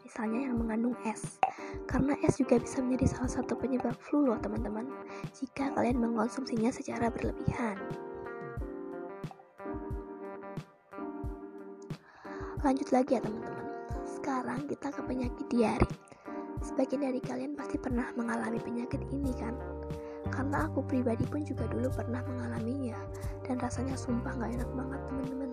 Misalnya 0.06 0.52
yang 0.52 0.62
mengandung 0.62 0.94
es. 1.08 1.42
Karena 1.90 2.14
es 2.22 2.38
juga 2.38 2.62
bisa 2.62 2.80
menjadi 2.80 3.18
salah 3.18 3.32
satu 3.42 3.58
penyebab 3.58 3.98
flu 3.98 4.26
loh 4.26 4.38
teman-teman. 4.42 4.88
Jika 5.34 5.74
kalian 5.74 6.00
mengkonsumsinya 6.00 6.70
secara 6.70 7.10
berlebihan. 7.10 7.78
Lanjut 12.62 12.90
lagi 12.92 13.18
ya 13.18 13.22
teman-teman. 13.24 13.66
Sekarang 14.04 14.68
kita 14.68 14.92
ke 14.92 15.02
penyakit 15.06 15.46
diare. 15.50 15.90
Sebagian 16.60 17.08
dari 17.08 17.24
kalian 17.24 17.56
pasti 17.56 17.80
pernah 17.80 18.12
mengalami 18.20 18.60
penyakit 18.60 19.00
ini 19.16 19.32
kan? 19.40 19.56
karena 20.30 20.70
aku 20.70 20.86
pribadi 20.86 21.26
pun 21.28 21.44
juga 21.44 21.66
dulu 21.68 21.90
pernah 21.92 22.22
mengalaminya 22.24 22.96
dan 23.44 23.58
rasanya 23.60 23.98
sumpah 23.98 24.36
gak 24.38 24.56
enak 24.56 24.70
banget 24.78 25.02
teman-teman 25.10 25.52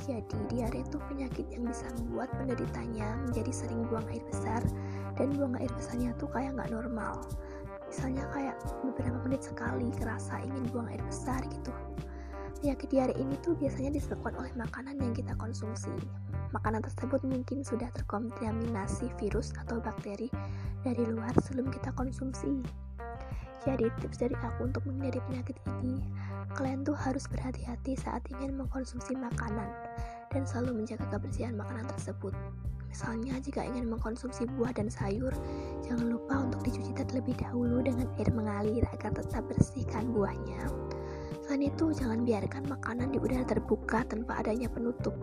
Jadi, 0.00 0.38
diare 0.48 0.80
itu 0.80 0.96
penyakit 1.06 1.46
yang 1.52 1.68
bisa 1.68 1.86
membuat 2.00 2.32
penderitanya 2.34 3.20
menjadi 3.24 3.52
sering 3.52 3.86
buang 3.86 4.04
air 4.10 4.24
besar 4.26 4.60
dan 5.16 5.34
buang 5.34 5.56
air 5.58 5.70
besarnya 5.74 6.14
tuh 6.18 6.28
kayak 6.30 6.54
nggak 6.58 6.70
normal. 6.70 7.22
Misalnya 7.90 8.22
kayak 8.30 8.56
beberapa 8.86 9.18
menit 9.26 9.42
sekali 9.42 9.90
kerasa 9.98 10.38
ingin 10.46 10.64
buang 10.70 10.86
air 10.90 11.02
besar 11.06 11.42
gitu. 11.50 11.74
Penyakit 12.60 12.92
diare 12.92 13.14
ini 13.16 13.34
tuh 13.40 13.56
biasanya 13.56 13.96
disebabkan 13.96 14.36
oleh 14.36 14.52
makanan 14.52 15.00
yang 15.00 15.16
kita 15.16 15.32
konsumsi. 15.40 15.90
Makanan 16.52 16.84
tersebut 16.84 17.24
mungkin 17.24 17.64
sudah 17.64 17.88
terkontaminasi 17.96 19.08
virus 19.16 19.56
atau 19.56 19.80
bakteri 19.80 20.28
dari 20.84 21.02
luar 21.08 21.32
sebelum 21.40 21.72
kita 21.72 21.88
konsumsi. 21.96 22.60
Jadi 23.64 23.92
tips 24.00 24.24
dari 24.24 24.36
aku 24.40 24.72
untuk 24.72 24.84
menghindari 24.88 25.20
penyakit 25.28 25.56
ini, 25.80 26.00
kalian 26.56 26.80
tuh 26.80 26.96
harus 26.96 27.28
berhati-hati 27.28 27.92
saat 27.96 28.24
ingin 28.32 28.56
mengkonsumsi 28.56 29.12
makanan 29.16 29.68
dan 30.32 30.42
selalu 30.48 30.80
menjaga 30.80 31.04
kebersihan 31.12 31.52
makanan 31.56 31.84
tersebut. 31.92 32.32
Misalnya 32.90 33.38
jika 33.38 33.62
ingin 33.62 33.86
mengkonsumsi 33.86 34.50
buah 34.58 34.74
dan 34.74 34.90
sayur, 34.90 35.30
jangan 35.86 36.10
lupa 36.10 36.42
untuk 36.42 36.66
dicuci 36.66 36.90
terlebih 36.92 37.38
dahulu 37.38 37.86
dengan 37.86 38.10
air 38.18 38.28
mengalir 38.34 38.82
agar 38.90 39.14
tetap 39.14 39.46
bersihkan 39.46 40.10
buahnya. 40.10 40.66
Selain 41.46 41.70
itu, 41.70 41.94
jangan 41.94 42.26
biarkan 42.26 42.66
makanan 42.66 43.14
di 43.14 43.18
udara 43.22 43.46
terbuka 43.46 44.02
tanpa 44.10 44.42
adanya 44.42 44.66
penutup. 44.66 45.14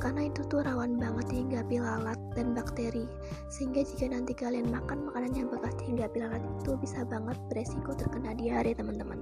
Karena 0.00 0.32
itu 0.32 0.40
tuh 0.48 0.64
rawan 0.64 0.96
banget 0.96 1.28
dihinggapi 1.28 1.76
lalat 1.76 2.16
dan 2.32 2.56
bakteri 2.56 3.04
sehingga 3.52 3.84
jika 3.84 4.08
nanti 4.08 4.32
kalian 4.32 4.72
makan 4.72 5.04
makanan 5.04 5.36
yang 5.36 5.52
bekas 5.52 5.76
dihinggapi 5.76 6.24
lalat 6.24 6.40
itu 6.40 6.72
bisa 6.80 7.04
banget 7.04 7.36
beresiko 7.52 7.92
terkena 7.92 8.32
diare 8.32 8.72
teman-teman. 8.72 9.20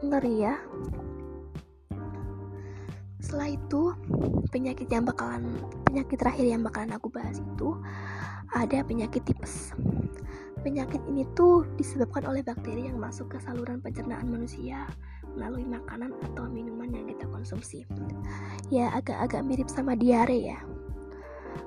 Ngeri 0.00 0.48
ya 0.48 0.56
setelah 3.24 3.56
itu 3.56 3.96
penyakit 4.52 4.84
yang 4.92 5.08
bakalan 5.08 5.48
penyakit 5.88 6.20
terakhir 6.20 6.44
yang 6.44 6.60
bakalan 6.60 6.92
aku 6.92 7.08
bahas 7.08 7.40
itu 7.40 7.80
ada 8.52 8.84
penyakit 8.84 9.24
tipes 9.24 9.72
penyakit 10.60 11.00
ini 11.08 11.24
tuh 11.32 11.64
disebabkan 11.80 12.24
oleh 12.28 12.44
bakteri 12.44 12.88
yang 12.88 13.00
masuk 13.00 13.32
ke 13.32 13.38
saluran 13.40 13.80
pencernaan 13.80 14.28
manusia 14.28 14.88
melalui 15.36 15.68
makanan 15.68 16.14
atau 16.32 16.48
minuman 16.48 16.88
yang 16.88 17.06
kita 17.10 17.28
konsumsi. 17.28 17.84
Ya, 18.72 18.88
agak-agak 18.96 19.44
mirip 19.44 19.68
sama 19.68 19.92
diare 19.98 20.38
ya. 20.40 20.58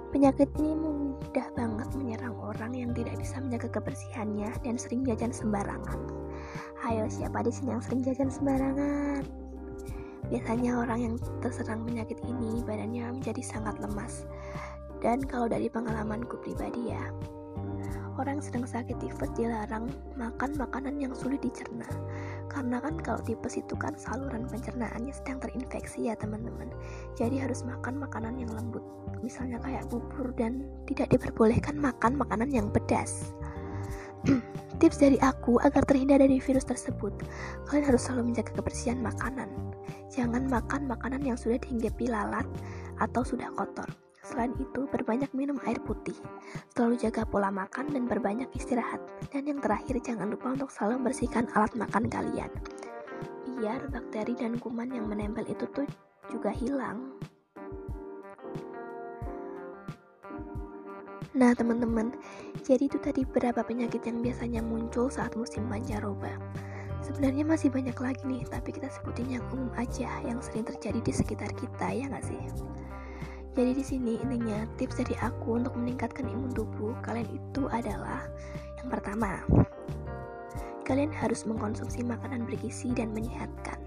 Penyakit 0.09 0.49
ini 0.57 0.73
mudah 0.73 1.47
banget 1.53 1.89
menyerang 1.93 2.33
orang 2.39 2.73
yang 2.73 2.91
tidak 2.95 3.19
bisa 3.19 3.37
menjaga 3.43 3.69
kebersihannya 3.69 4.49
dan 4.65 4.75
sering 4.79 5.03
jajan 5.03 5.35
sembarangan. 5.35 5.99
Ayo, 6.87 7.05
siapa 7.11 7.43
di 7.43 7.51
sini 7.51 7.75
yang 7.75 7.83
sering 7.83 8.01
jajan 8.01 8.31
sembarangan? 8.31 9.46
Biasanya 10.27 10.83
orang 10.83 10.99
yang 10.99 11.15
terserang 11.39 11.87
penyakit 11.87 12.19
ini 12.27 12.59
badannya 12.67 13.19
menjadi 13.19 13.41
sangat 13.43 13.79
lemas. 13.79 14.27
Dan 14.99 15.23
kalau 15.23 15.47
dari 15.47 15.69
pengalamanku 15.69 16.41
pribadi 16.41 16.91
ya, 16.91 17.03
orang 18.17 18.41
sedang 18.41 18.65
sakit 18.65 18.97
tifus 18.97 19.29
dilarang 19.37 19.87
makan 20.17 20.57
makanan 20.57 20.97
yang 20.97 21.13
sulit 21.13 21.39
dicerna. 21.39 21.85
Karena 22.49 22.81
kan 22.81 22.97
kalau 22.99 23.21
tipes 23.21 23.61
itu 23.61 23.77
kan 23.77 23.93
saluran 23.95 24.49
pencernaannya 24.49 25.13
sedang 25.13 25.37
terinfeksi 25.39 26.09
ya 26.09 26.17
teman-teman. 26.17 26.73
Jadi 27.13 27.37
harus 27.37 27.61
makan 27.61 28.01
makanan 28.01 28.41
yang 28.41 28.49
lembut. 28.51 28.81
Misalnya 29.21 29.61
kayak 29.61 29.87
bubur 29.87 30.33
dan 30.33 30.65
tidak 30.89 31.13
diperbolehkan 31.13 31.77
makan 31.77 32.17
makanan 32.17 32.49
yang 32.49 32.67
pedas 32.73 33.37
tips 34.81 34.97
dari 35.01 35.17
aku 35.21 35.61
agar 35.61 35.85
terhindar 35.85 36.23
dari 36.23 36.41
virus 36.41 36.65
tersebut 36.65 37.13
kalian 37.69 37.85
harus 37.85 38.07
selalu 38.07 38.33
menjaga 38.33 38.51
kebersihan 38.57 38.97
makanan 39.01 39.49
jangan 40.09 40.45
makan 40.49 40.89
makanan 40.89 41.21
yang 41.21 41.37
sudah 41.37 41.61
dihinggapi 41.61 42.09
lalat 42.09 42.45
atau 42.97 43.21
sudah 43.21 43.51
kotor 43.53 43.85
Selain 44.27 44.51
itu, 44.59 44.83
berbanyak 44.91 45.31
minum 45.31 45.55
air 45.63 45.79
putih, 45.79 46.15
selalu 46.75 46.99
jaga 46.99 47.23
pola 47.23 47.47
makan 47.47 47.95
dan 47.95 48.11
berbanyak 48.11 48.51
istirahat. 48.59 48.99
Dan 49.31 49.47
yang 49.47 49.63
terakhir, 49.63 49.95
jangan 50.03 50.27
lupa 50.27 50.51
untuk 50.51 50.67
selalu 50.67 50.99
membersihkan 50.99 51.47
alat 51.55 51.71
makan 51.79 52.11
kalian. 52.11 52.51
Biar 53.55 53.87
bakteri 53.87 54.35
dan 54.35 54.59
kuman 54.59 54.91
yang 54.91 55.07
menempel 55.07 55.47
itu 55.47 55.63
tuh 55.71 55.87
juga 56.27 56.51
hilang. 56.51 57.15
Nah, 61.35 61.51
teman-teman, 61.51 62.15
jadi 62.63 62.87
itu 62.87 62.95
tadi 63.03 63.27
beberapa 63.27 63.59
penyakit 63.59 64.05
yang 64.07 64.23
biasanya 64.23 64.63
muncul 64.63 65.11
saat 65.11 65.35
musim 65.35 65.67
pancaroba. 65.67 66.31
Sebenarnya 67.03 67.43
masih 67.43 67.67
banyak 67.67 67.95
lagi 67.99 68.23
nih, 68.23 68.47
tapi 68.47 68.71
kita 68.71 68.87
sebutin 68.87 69.39
yang 69.39 69.43
umum 69.51 69.67
aja, 69.75 70.07
yang 70.23 70.39
sering 70.39 70.63
terjadi 70.63 71.03
di 71.03 71.13
sekitar 71.13 71.51
kita, 71.59 71.87
ya 71.91 72.07
nggak 72.07 72.23
sih? 72.23 72.39
Jadi 73.57 73.71
di 73.73 73.83
sini 73.83 74.13
intinya 74.21 74.69
tips 74.77 75.01
dari 75.01 75.17
aku 75.17 75.57
untuk 75.57 75.73
meningkatkan 75.73 76.29
imun 76.29 76.53
tubuh 76.53 76.93
kalian 77.01 77.25
itu 77.25 77.65
adalah 77.73 78.29
yang 78.77 78.87
pertama, 78.93 79.41
kalian 80.85 81.09
harus 81.09 81.43
mengkonsumsi 81.43 82.05
makanan 82.05 82.45
bergizi 82.45 82.93
dan 82.93 83.11
menyehatkan. 83.11 83.81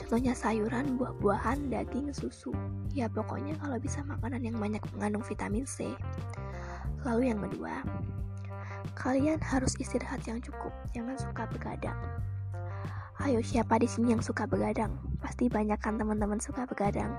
Contohnya 0.00 0.32
sayuran, 0.32 0.96
buah-buahan, 0.96 1.68
daging, 1.68 2.10
susu. 2.16 2.50
Ya 2.96 3.06
pokoknya 3.12 3.54
kalau 3.60 3.76
bisa 3.76 4.00
makanan 4.02 4.40
yang 4.40 4.56
banyak 4.56 4.80
mengandung 4.96 5.22
vitamin 5.22 5.68
C. 5.68 5.92
Lalu 7.00 7.32
yang 7.32 7.40
kedua, 7.40 7.80
kalian 8.92 9.40
harus 9.40 9.72
istirahat 9.80 10.20
yang 10.28 10.36
cukup, 10.44 10.72
jangan 10.92 11.16
suka 11.16 11.48
begadang. 11.48 11.96
Ayo 13.20 13.44
siapa 13.44 13.76
di 13.76 13.88
sini 13.88 14.16
yang 14.16 14.24
suka 14.24 14.48
begadang? 14.48 14.96
Pasti 15.20 15.48
banyak 15.48 15.76
kan 15.80 16.00
teman-teman 16.00 16.40
suka 16.40 16.64
begadang. 16.64 17.12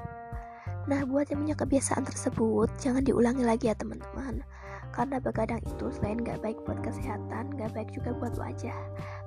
Nah, 0.90 1.06
buat 1.06 1.30
yang 1.30 1.46
punya 1.46 1.54
kebiasaan 1.54 2.10
tersebut, 2.10 2.70
jangan 2.82 3.06
diulangi 3.06 3.46
lagi 3.46 3.70
ya 3.70 3.78
teman-teman. 3.78 4.42
Karena 4.90 5.22
begadang 5.22 5.62
itu 5.62 5.94
selain 5.94 6.18
gak 6.26 6.42
baik 6.42 6.58
buat 6.66 6.82
kesehatan, 6.82 7.54
gak 7.54 7.70
baik 7.78 7.94
juga 7.94 8.18
buat 8.18 8.34
wajah. 8.38 8.74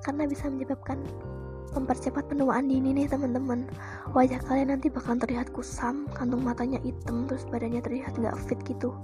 Karena 0.02 0.26
bisa 0.26 0.50
menyebabkan 0.50 0.98
mempercepat 1.74 2.30
penuaan 2.30 2.70
dini 2.70 2.94
nih 2.94 3.10
teman-teman. 3.10 3.66
Wajah 4.14 4.40
kalian 4.46 4.70
nanti 4.70 4.88
bakal 4.88 5.18
terlihat 5.18 5.50
kusam, 5.50 6.06
kantung 6.14 6.46
matanya 6.46 6.78
hitam, 6.80 7.26
terus 7.26 7.44
badannya 7.50 7.82
terlihat 7.82 8.14
gak 8.16 8.38
fit 8.46 8.58
gitu. 8.64 8.94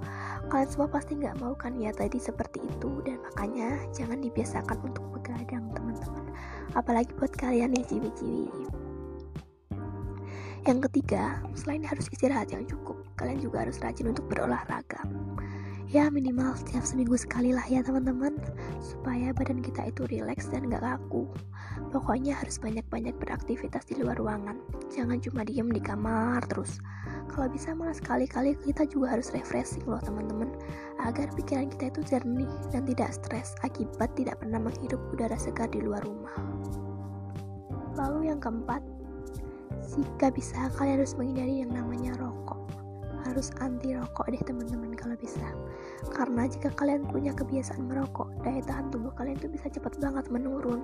Kalian 0.47 0.69
semua 0.71 0.87
pasti 0.87 1.19
gak 1.19 1.37
mau 1.43 1.51
kan 1.53 1.75
ya 1.75 1.91
tadi 1.91 2.17
seperti 2.17 2.63
itu, 2.63 3.03
dan 3.03 3.19
makanya 3.21 3.77
jangan 3.91 4.23
dibiasakan 4.23 4.79
untuk 4.81 5.03
begadang 5.11 5.67
teman-teman. 5.75 6.25
Apalagi 6.73 7.11
buat 7.19 7.35
kalian 7.35 7.75
nih 7.75 7.83
ciwi-ciwi. 7.85 8.47
Yang 10.61 10.79
ketiga, 10.87 11.41
selain 11.57 11.81
harus 11.81 12.05
istirahat 12.13 12.53
yang 12.53 12.63
cukup, 12.69 13.01
kalian 13.17 13.41
juga 13.41 13.65
harus 13.65 13.81
rajin 13.81 14.13
untuk 14.13 14.29
berolahraga. 14.29 15.03
Ya 15.91 16.07
minimal 16.07 16.55
setiap 16.55 16.87
seminggu 16.87 17.19
sekali 17.19 17.51
lah 17.51 17.67
ya 17.67 17.83
teman-teman, 17.83 18.39
supaya 18.79 19.35
badan 19.35 19.59
kita 19.59 19.91
itu 19.91 20.07
rileks 20.07 20.47
dan 20.47 20.71
gak 20.71 20.79
kaku. 20.79 21.27
Pokoknya 21.91 22.39
harus 22.39 22.55
banyak-banyak 22.63 23.11
beraktivitas 23.19 23.91
di 23.91 23.99
luar 23.99 24.15
ruangan, 24.15 24.55
jangan 24.87 25.19
cuma 25.19 25.43
diem 25.43 25.67
di 25.67 25.83
kamar 25.83 26.47
terus. 26.47 26.79
Kalau 27.27 27.51
bisa 27.51 27.75
malah 27.75 27.91
sekali-kali 27.91 28.55
kita 28.63 28.87
juga 28.87 29.19
harus 29.19 29.35
refreshing 29.35 29.83
loh 29.83 29.99
teman-teman, 29.99 30.55
agar 31.03 31.27
pikiran 31.35 31.67
kita 31.75 31.91
itu 31.91 32.01
jernih 32.07 32.47
dan 32.71 32.87
tidak 32.87 33.11
stres 33.11 33.51
akibat 33.59 34.15
tidak 34.15 34.39
pernah 34.39 34.63
menghirup 34.63 35.03
udara 35.11 35.35
segar 35.35 35.67
di 35.75 35.83
luar 35.83 36.07
rumah. 36.07 36.39
Lalu 37.99 38.31
yang 38.31 38.39
keempat, 38.39 38.79
jika 39.91 40.31
bisa, 40.31 40.71
kalian 40.79 41.03
harus 41.03 41.19
menghindari 41.19 41.67
yang 41.67 41.75
namanya 41.75 42.15
rokok. 42.15 42.60
Harus 43.31 43.47
anti 43.63 43.95
rokok 43.95 44.27
deh 44.27 44.43
teman-teman 44.43 44.91
kalau 44.99 45.15
bisa. 45.15 45.55
Karena 46.11 46.51
jika 46.51 46.67
kalian 46.75 47.07
punya 47.07 47.31
kebiasaan 47.31 47.87
merokok, 47.87 48.27
daya 48.43 48.59
tahan 48.67 48.91
tubuh 48.91 49.15
kalian 49.15 49.39
itu 49.39 49.47
bisa 49.47 49.71
cepat 49.71 49.95
banget 50.03 50.27
menurun. 50.27 50.83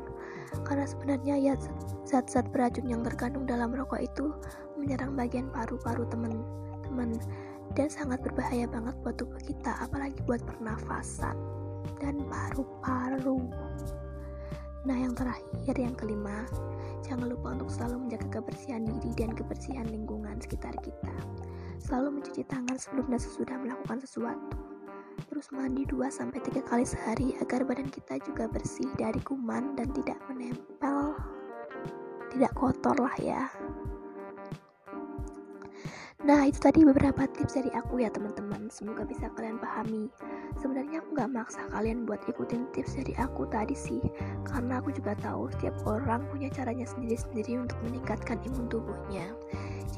Karena 0.64 0.88
sebenarnya 0.88 1.36
ya 1.36 1.54
zat-zat 2.08 2.48
beracun 2.56 2.88
yang 2.88 3.04
terkandung 3.04 3.44
dalam 3.44 3.76
rokok 3.76 4.00
itu 4.00 4.32
menyerang 4.80 5.20
bagian 5.20 5.52
paru-paru 5.52 6.08
teman-teman 6.08 7.20
dan 7.76 7.92
sangat 7.92 8.24
berbahaya 8.24 8.64
banget 8.64 8.96
buat 9.04 9.20
tubuh 9.20 9.44
kita, 9.44 9.76
apalagi 9.84 10.16
buat 10.24 10.40
pernafasan 10.48 11.36
dan 12.00 12.16
paru-paru. 12.32 13.44
Nah, 14.88 14.96
yang 14.96 15.12
terakhir, 15.12 15.76
yang 15.76 16.00
kelima, 16.00 16.48
Jangan 17.08 17.32
lupa 17.32 17.56
untuk 17.56 17.72
selalu 17.72 17.96
menjaga 18.04 18.28
kebersihan 18.42 18.84
diri 18.84 19.12
dan 19.16 19.32
kebersihan 19.32 19.88
lingkungan 19.88 20.36
sekitar 20.44 20.76
kita. 20.84 21.16
Selalu 21.78 22.20
mencuci 22.20 22.44
tangan 22.46 22.78
sebelum 22.78 23.08
dan 23.14 23.22
sesudah 23.22 23.56
melakukan 23.62 24.02
sesuatu. 24.02 24.58
Terus 25.30 25.50
mandi 25.54 25.86
2-3 25.86 26.62
kali 26.66 26.86
sehari 26.86 27.34
agar 27.42 27.66
badan 27.66 27.90
kita 27.90 28.22
juga 28.22 28.46
bersih 28.50 28.90
dari 28.98 29.18
kuman 29.22 29.74
dan 29.78 29.90
tidak 29.94 30.18
menempel, 30.30 31.18
tidak 32.34 32.52
kotor 32.54 32.98
lah 32.98 33.16
ya. 33.22 33.50
Nah, 36.28 36.44
itu 36.44 36.60
tadi 36.60 36.82
beberapa 36.84 37.30
tips 37.30 37.56
dari 37.56 37.72
aku 37.72 38.02
ya 38.02 38.10
teman-teman. 38.10 38.68
Semoga 38.74 39.06
bisa 39.06 39.30
kalian 39.38 39.62
pahami. 39.62 40.10
Sebenarnya 40.56 41.04
aku 41.04 41.10
nggak 41.18 41.32
maksa 41.36 41.62
kalian 41.74 42.08
buat 42.08 42.24
ikutin 42.30 42.70
tips 42.72 42.96
dari 42.96 43.14
aku 43.20 43.44
tadi 43.52 43.76
sih. 43.76 44.00
Karena 44.48 44.80
aku 44.80 44.96
juga 44.96 45.18
tahu 45.20 45.52
setiap 45.52 45.76
orang 45.84 46.24
punya 46.32 46.48
caranya 46.48 46.88
sendiri-sendiri 46.88 47.60
untuk 47.60 47.78
meningkatkan 47.84 48.40
imun 48.48 48.72
tubuhnya. 48.72 49.28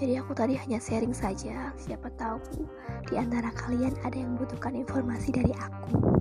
Jadi 0.01 0.18
aku 0.18 0.34
tadi 0.34 0.58
hanya 0.58 0.82
sharing 0.82 1.13
saja. 1.13 1.74
Siapa 1.77 2.10
tahu 2.18 2.39
di 3.10 3.15
antara 3.20 3.53
kalian 3.53 3.94
ada 4.01 4.15
yang 4.15 4.34
membutuhkan 4.38 4.74
informasi 4.74 5.29
dari 5.36 5.53
aku. 5.56 6.18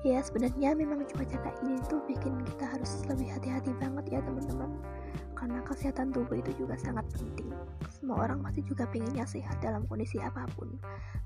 Ya 0.00 0.24
sebenarnya 0.24 0.72
memang 0.72 1.04
cuaca 1.12 1.36
kayak 1.36 1.56
gini 1.60 1.76
tuh 1.90 2.00
bikin 2.08 2.32
kita 2.48 2.64
harus 2.72 3.04
lebih 3.04 3.36
hati-hati 3.36 3.76
banget 3.76 4.16
ya 4.16 4.20
teman-teman 4.24 4.72
karena 5.40 5.64
kesehatan 5.64 6.12
tubuh 6.12 6.36
itu 6.36 6.52
juga 6.60 6.76
sangat 6.76 7.08
penting. 7.16 7.48
Semua 7.88 8.28
orang 8.28 8.44
pasti 8.44 8.60
juga 8.60 8.84
pengennya 8.92 9.24
sehat 9.24 9.56
dalam 9.64 9.88
kondisi 9.88 10.20
apa 10.20 10.44
pun. 10.52 10.68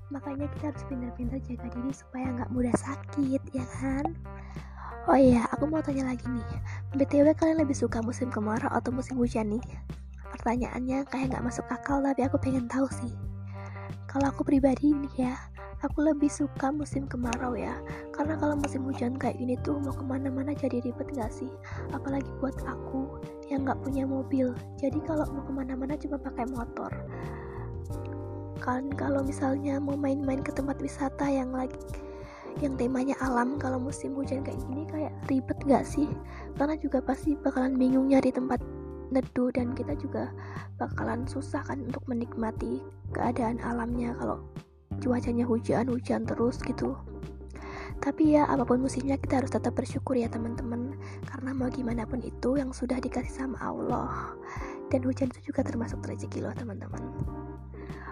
Makanya 0.07 0.47
kita 0.55 0.71
harus 0.71 0.87
pintar-pintar 0.87 1.43
jaga 1.43 1.67
diri 1.67 1.91
supaya 1.91 2.31
nggak 2.31 2.49
mudah 2.55 2.71
sakit 2.79 3.43
ya 3.51 3.65
kan? 3.83 4.15
Oh 5.11 5.19
iya 5.19 5.43
aku 5.51 5.67
mau 5.67 5.83
tanya 5.83 6.07
lagi 6.07 6.23
nih. 6.31 6.47
Btw 6.95 7.35
kalian 7.35 7.59
lebih 7.67 7.75
suka 7.75 7.99
musim 7.99 8.31
kemarau 8.31 8.71
atau 8.71 8.95
musim 8.95 9.19
hujan 9.19 9.51
nih? 9.51 9.63
Pertanyaannya 10.31 11.03
kayak 11.11 11.35
nggak 11.35 11.45
masuk 11.51 11.67
akal 11.67 11.99
tapi 11.99 12.23
aku 12.23 12.39
pengen 12.39 12.71
tahu 12.71 12.87
sih. 12.87 13.11
Kalau 14.07 14.31
aku 14.31 14.47
pribadi 14.47 14.95
nih 14.95 15.27
ya 15.27 15.35
aku 15.83 16.01
lebih 16.01 16.31
suka 16.31 16.71
musim 16.71 17.05
kemarau 17.05 17.53
ya. 17.53 17.77
Karena 18.15 18.39
kalau 18.39 18.55
musim 18.57 18.87
hujan 18.87 19.19
kayak 19.19 19.37
gini 19.37 19.59
tuh 19.61 19.77
mau 19.77 19.91
ke 19.91 20.01
mana-mana 20.01 20.55
jadi 20.55 20.81
ribet 20.81 21.11
gak 21.13 21.29
sih? 21.29 21.51
Apalagi 21.93 22.27
buat 22.41 22.55
aku 22.65 23.21
yang 23.49 23.65
gak 23.65 23.81
punya 23.85 24.03
mobil. 24.05 24.53
Jadi 24.79 24.99
kalau 25.05 25.25
mau 25.29 25.43
ke 25.45 25.51
mana-mana 25.53 25.93
cuma 25.97 26.17
pakai 26.17 26.45
motor. 26.49 26.91
Kan 28.61 28.89
kalau 28.97 29.21
misalnya 29.21 29.77
mau 29.77 29.93
main-main 29.93 30.41
ke 30.41 30.49
tempat 30.49 30.81
wisata 30.81 31.29
yang 31.29 31.53
lagi 31.53 31.77
yang 32.63 32.79
temanya 32.79 33.19
alam 33.19 33.59
kalau 33.59 33.75
musim 33.75 34.15
hujan 34.15 34.39
kayak 34.39 34.55
gini 34.63 34.87
kayak 34.87 35.11
ribet 35.27 35.59
gak 35.67 35.83
sih? 35.83 36.07
Karena 36.55 36.79
juga 36.79 37.03
pasti 37.03 37.35
bakalan 37.35 37.75
bingung 37.75 38.07
nyari 38.07 38.31
tempat 38.31 38.63
neduh 39.11 39.51
dan 39.53 39.75
kita 39.77 39.93
juga 39.99 40.31
bakalan 40.81 41.27
susah 41.29 41.61
kan 41.67 41.83
untuk 41.83 42.01
menikmati 42.09 42.81
keadaan 43.13 43.61
alamnya 43.61 44.15
kalau 44.17 44.41
cuacanya 45.03 45.45
hujan-hujan 45.45 46.25
terus 46.25 46.57
gitu 46.63 46.97
tapi 48.05 48.37
ya 48.37 48.45
apa 48.45 48.61
pun 48.61 48.85
musimnya 48.85 49.17
kita 49.17 49.41
harus 49.41 49.49
tetap 49.49 49.73
bersyukur 49.73 50.13
ya 50.13 50.29
teman-teman. 50.29 50.93
Karena 51.25 51.57
mau 51.57 51.73
gimana 51.73 52.05
pun 52.05 52.21
itu 52.21 52.53
yang 52.53 52.69
sudah 52.69 53.01
dikasih 53.01 53.33
sama 53.33 53.57
Allah. 53.57 54.37
Dan 54.93 55.01
hujan 55.01 55.33
itu 55.33 55.49
juga 55.49 55.65
termasuk 55.65 56.05
rezeki 56.05 56.45
loh 56.45 56.53
teman-teman. 56.53 57.01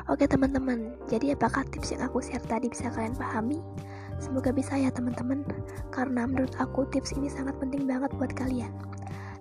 Oke 0.09 0.25
teman-teman. 0.25 0.97
Jadi 1.05 1.37
apakah 1.37 1.61
tips 1.69 1.93
yang 1.93 2.09
aku 2.09 2.25
share 2.25 2.41
tadi 2.41 2.73
bisa 2.73 2.89
kalian 2.89 3.13
pahami? 3.13 3.61
Semoga 4.17 4.49
bisa 4.49 4.73
ya 4.81 4.89
teman-teman. 4.89 5.45
Karena 5.93 6.25
menurut 6.25 6.57
aku 6.57 6.89
tips 6.89 7.13
ini 7.13 7.29
sangat 7.29 7.53
penting 7.61 7.85
banget 7.85 8.09
buat 8.17 8.33
kalian. 8.33 8.73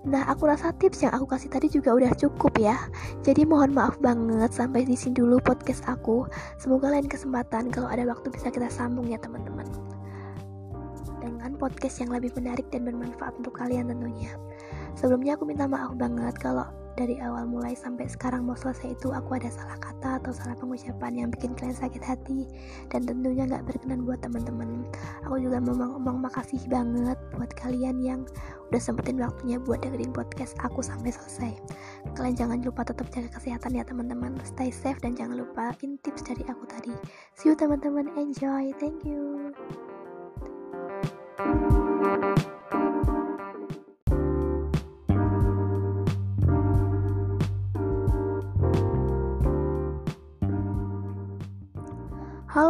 Nah, 0.03 0.27
aku 0.27 0.51
rasa 0.51 0.75
tips 0.77 1.07
yang 1.07 1.15
aku 1.15 1.31
kasih 1.31 1.49
tadi 1.49 1.71
juga 1.73 1.97
udah 1.97 2.13
cukup 2.19 2.59
ya. 2.61 2.77
Jadi 3.25 3.49
mohon 3.49 3.73
maaf 3.73 3.97
banget 4.05 4.53
sampai 4.53 4.85
di 4.85 4.99
sini 4.99 5.17
dulu 5.17 5.41
podcast 5.41 5.87
aku. 5.89 6.29
Semoga 6.61 6.93
lain 6.93 7.09
kesempatan 7.09 7.73
kalau 7.73 7.89
ada 7.89 8.05
waktu 8.05 8.29
bisa 8.35 8.53
kita 8.53 8.67
sambung 8.69 9.07
ya 9.07 9.17
teman-teman. 9.23 9.92
Dengan 11.23 11.55
podcast 11.55 12.03
yang 12.03 12.11
lebih 12.11 12.35
menarik 12.35 12.67
dan 12.75 12.83
bermanfaat 12.83 13.39
untuk 13.39 13.55
kalian 13.55 13.87
tentunya. 13.95 14.35
Sebelumnya 14.99 15.39
aku 15.39 15.47
minta 15.47 15.71
maaf 15.71 15.95
banget 15.95 16.35
kalau 16.43 16.67
dari 16.93 17.17
awal 17.25 17.49
mulai 17.49 17.73
sampai 17.73 18.05
sekarang 18.05 18.45
mau 18.45 18.57
selesai 18.57 18.93
itu 18.93 19.09
aku 19.17 19.41
ada 19.41 19.49
salah 19.49 19.81
kata 19.81 20.21
atau 20.21 20.33
salah 20.35 20.53
pengucapan 20.59 21.25
yang 21.25 21.29
bikin 21.33 21.57
kalian 21.57 21.77
sakit 21.77 22.05
hati 22.05 22.45
dan 22.93 23.09
tentunya 23.09 23.49
nggak 23.49 23.65
berkenan 23.65 24.05
buat 24.05 24.21
teman-teman. 24.21 24.85
Aku 25.25 25.41
juga 25.41 25.63
mau 25.63 25.73
ngomong 25.73 26.21
makasih 26.21 26.61
banget 26.69 27.17
buat 27.33 27.49
kalian 27.57 27.97
yang 28.05 28.21
udah 28.69 28.81
sempetin 28.81 29.21
waktunya 29.21 29.57
buat 29.57 29.81
dengerin 29.81 30.13
podcast 30.13 30.53
aku 30.61 30.85
sampai 30.85 31.13
selesai. 31.13 31.53
Kalian 32.13 32.37
jangan 32.37 32.59
lupa 32.61 32.85
tetap 32.85 33.09
jaga 33.09 33.33
kesehatan 33.33 33.73
ya 33.73 33.85
teman-teman. 33.89 34.37
Stay 34.45 34.69
safe 34.69 35.01
dan 35.01 35.17
jangan 35.17 35.41
lupa 35.41 35.73
tips 35.81 36.23
dari 36.25 36.45
aku 36.49 36.65
tadi. 36.69 36.93
See 37.37 37.53
you 37.53 37.57
teman-teman. 37.57 38.13
Enjoy. 38.21 38.73
Thank 38.77 39.09
you 39.09 39.92
Halo 41.43 41.59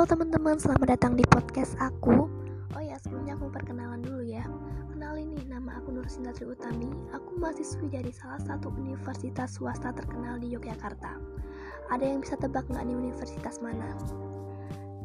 teman-teman, 0.09 0.57
selamat 0.57 0.97
datang 0.97 1.21
di 1.21 1.29
podcast 1.29 1.77
aku. 1.85 2.25
Oh 2.73 2.81
ya, 2.81 2.97
sebelumnya 2.97 3.37
aku 3.37 3.53
perkenalan 3.53 4.01
dulu 4.01 4.25
ya. 4.25 4.41
Kenalin 4.89 5.37
nih, 5.37 5.53
nama 5.53 5.77
aku 5.77 5.93
Nur 5.93 6.09
Sindatri 6.09 6.49
Utami. 6.49 6.89
Aku 7.13 7.37
mahasiswi 7.37 7.93
dari 7.93 8.09
salah 8.09 8.41
satu 8.41 8.73
universitas 8.73 9.61
swasta 9.61 9.93
terkenal 9.93 10.41
di 10.41 10.49
Yogyakarta. 10.49 11.21
Ada 11.93 12.09
yang 12.09 12.25
bisa 12.25 12.41
tebak 12.41 12.65
nggak 12.73 12.89
nih 12.89 12.97
universitas 12.97 13.61
mana? 13.61 13.93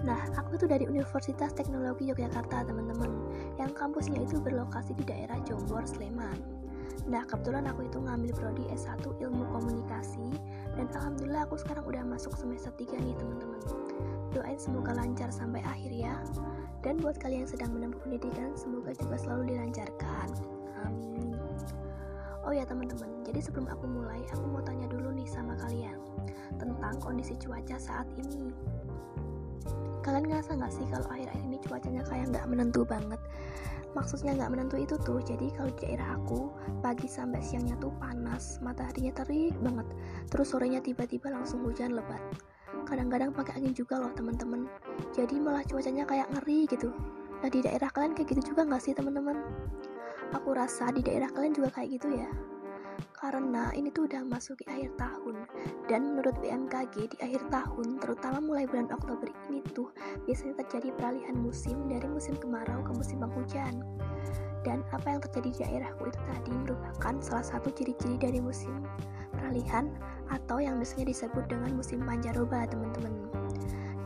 Nah, 0.06 0.30
aku 0.38 0.62
tuh 0.62 0.70
dari 0.70 0.86
Universitas 0.86 1.56
Teknologi 1.58 2.06
Yogyakarta, 2.14 2.70
teman-teman. 2.70 3.10
Yang 3.58 3.72
kampusnya 3.74 4.22
itu 4.22 4.38
berlokasi 4.38 4.94
di 4.94 5.02
daerah 5.08 5.42
Jombor, 5.42 5.90
Sleman. 5.90 6.38
Nah, 7.08 7.24
kebetulan 7.26 7.66
aku 7.66 7.88
itu 7.88 7.98
ngambil 8.04 8.36
prodi 8.36 8.68
S1 8.70 9.00
Ilmu 9.02 9.48
Komunikasi 9.50 10.38
dan 10.76 10.92
alhamdulillah 10.92 11.48
aku 11.48 11.56
sekarang 11.56 11.88
udah 11.88 12.04
masuk 12.04 12.36
semester 12.36 12.70
3 12.76 13.00
nih, 13.00 13.16
teman-teman. 13.16 13.62
Doain 14.36 14.60
semoga 14.60 14.94
lancar 14.94 15.32
sampai 15.32 15.64
akhir 15.64 15.90
ya. 15.96 16.14
Dan 16.86 17.02
buat 17.02 17.18
kalian 17.18 17.48
yang 17.48 17.52
sedang 17.52 17.72
menempuh 17.74 17.98
pendidikan 18.04 18.54
semoga 18.54 18.94
juga 18.94 19.18
selalu 19.18 19.56
dilancarkan. 19.56 20.28
Amin. 20.86 21.34
Oh 22.46 22.54
ya 22.54 22.68
teman-teman. 22.68 23.10
Jadi 23.26 23.40
sebelum 23.44 23.66
aku 23.72 23.90
mulai 23.90 24.22
aku 24.30 24.46
mau 24.46 24.62
tanya 24.62 24.86
dulu 24.88 25.10
nih 25.12 25.28
sama 25.28 25.58
kalian 25.58 26.00
tentang 26.56 26.96
kondisi 27.04 27.36
cuaca 27.36 27.76
saat 27.76 28.08
ini 28.16 28.56
kalian 30.08 30.32
ngerasa 30.32 30.56
nggak 30.56 30.72
sih 30.72 30.88
kalau 30.88 31.04
akhir-akhir 31.12 31.44
ini 31.44 31.60
cuacanya 31.60 32.02
kayak 32.08 32.26
nggak 32.32 32.48
menentu 32.48 32.88
banget? 32.88 33.20
Maksudnya 33.92 34.40
nggak 34.40 34.52
menentu 34.56 34.80
itu 34.80 34.96
tuh 35.04 35.20
jadi 35.20 35.52
kalau 35.52 35.68
di 35.76 35.80
daerah 35.84 36.16
aku 36.16 36.48
pagi 36.80 37.12
sampai 37.12 37.44
siangnya 37.44 37.76
tuh 37.76 37.92
panas 38.00 38.64
mataharinya 38.64 39.12
terik 39.12 39.52
banget 39.60 39.88
terus 40.32 40.56
sorenya 40.56 40.80
tiba-tiba 40.80 41.28
langsung 41.28 41.60
hujan 41.68 41.92
lebat. 41.92 42.24
Kadang-kadang 42.88 43.36
pakai 43.36 43.60
angin 43.60 43.76
juga 43.76 44.00
loh 44.00 44.16
teman-teman. 44.16 44.72
Jadi 45.12 45.44
malah 45.44 45.68
cuacanya 45.68 46.08
kayak 46.08 46.32
ngeri 46.32 46.72
gitu. 46.72 46.96
Nah 47.44 47.50
di 47.52 47.60
daerah 47.60 47.92
kalian 47.92 48.16
kayak 48.16 48.32
gitu 48.32 48.56
juga 48.56 48.64
nggak 48.64 48.80
sih 48.80 48.96
teman-teman? 48.96 49.44
Aku 50.32 50.56
rasa 50.56 50.88
di 50.96 51.04
daerah 51.04 51.28
kalian 51.36 51.52
juga 51.52 51.68
kayak 51.76 52.00
gitu 52.00 52.16
ya 52.16 52.32
karena 53.14 53.74
ini 53.74 53.90
tuh 53.90 54.06
udah 54.06 54.22
masuk 54.26 54.62
di 54.62 54.66
akhir 54.70 54.96
tahun. 54.98 55.46
Dan 55.90 56.14
menurut 56.14 56.36
BMKG 56.44 56.96
di 57.14 57.18
akhir 57.24 57.48
tahun 57.50 58.02
terutama 58.02 58.38
mulai 58.42 58.66
bulan 58.70 58.90
Oktober 58.94 59.30
ini 59.50 59.64
tuh 59.72 59.90
biasanya 60.26 60.62
terjadi 60.66 60.94
peralihan 60.96 61.36
musim 61.38 61.90
dari 61.90 62.08
musim 62.10 62.36
kemarau 62.38 62.82
ke 62.86 62.92
musim 62.94 63.18
penghujan. 63.22 63.82
Dan 64.66 64.84
apa 64.92 65.08
yang 65.16 65.22
terjadi 65.24 65.50
di 65.50 65.60
daerahku 65.64 66.12
itu 66.12 66.20
tadi 66.28 66.52
merupakan 66.52 67.16
salah 67.24 67.46
satu 67.46 67.72
ciri-ciri 67.72 68.20
dari 68.20 68.40
musim 68.44 68.84
peralihan 69.32 69.88
atau 70.28 70.60
yang 70.60 70.82
biasanya 70.82 71.14
disebut 71.14 71.46
dengan 71.48 71.72
musim 71.78 72.04
pancaroba 72.04 72.68
teman-teman 72.68 73.14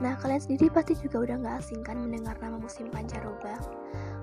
nah 0.01 0.17
kalian 0.17 0.41
sendiri 0.41 0.73
pasti 0.73 0.97
juga 0.97 1.29
udah 1.29 1.35
gak 1.45 1.55
asing 1.61 1.85
kan 1.85 2.01
mendengar 2.01 2.33
nama 2.41 2.57
musim 2.57 2.89
pancaroba? 2.89 3.61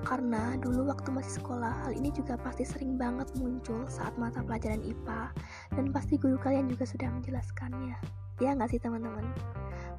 Karena 0.02 0.58
dulu 0.58 0.90
waktu 0.90 1.14
masih 1.14 1.38
sekolah 1.38 1.86
hal 1.86 1.94
ini 1.94 2.10
juga 2.10 2.34
pasti 2.34 2.66
sering 2.66 2.98
banget 2.98 3.30
muncul 3.38 3.86
saat 3.86 4.10
mata 4.18 4.42
pelajaran 4.42 4.82
IPA 4.82 5.30
dan 5.78 5.94
pasti 5.94 6.18
guru 6.18 6.34
kalian 6.34 6.66
juga 6.66 6.82
sudah 6.82 7.06
menjelaskannya. 7.14 7.94
Ya 8.42 8.58
nggak 8.58 8.74
sih 8.74 8.82
teman-teman? 8.82 9.30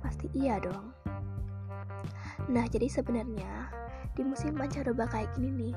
Pasti 0.04 0.28
iya 0.36 0.60
dong. 0.60 0.92
Nah 2.52 2.66
jadi 2.68 2.92
sebenarnya 2.92 3.72
di 4.20 4.28
musim 4.28 4.60
pancaroba 4.60 5.08
kayak 5.08 5.32
gini 5.40 5.72
nih 5.72 5.76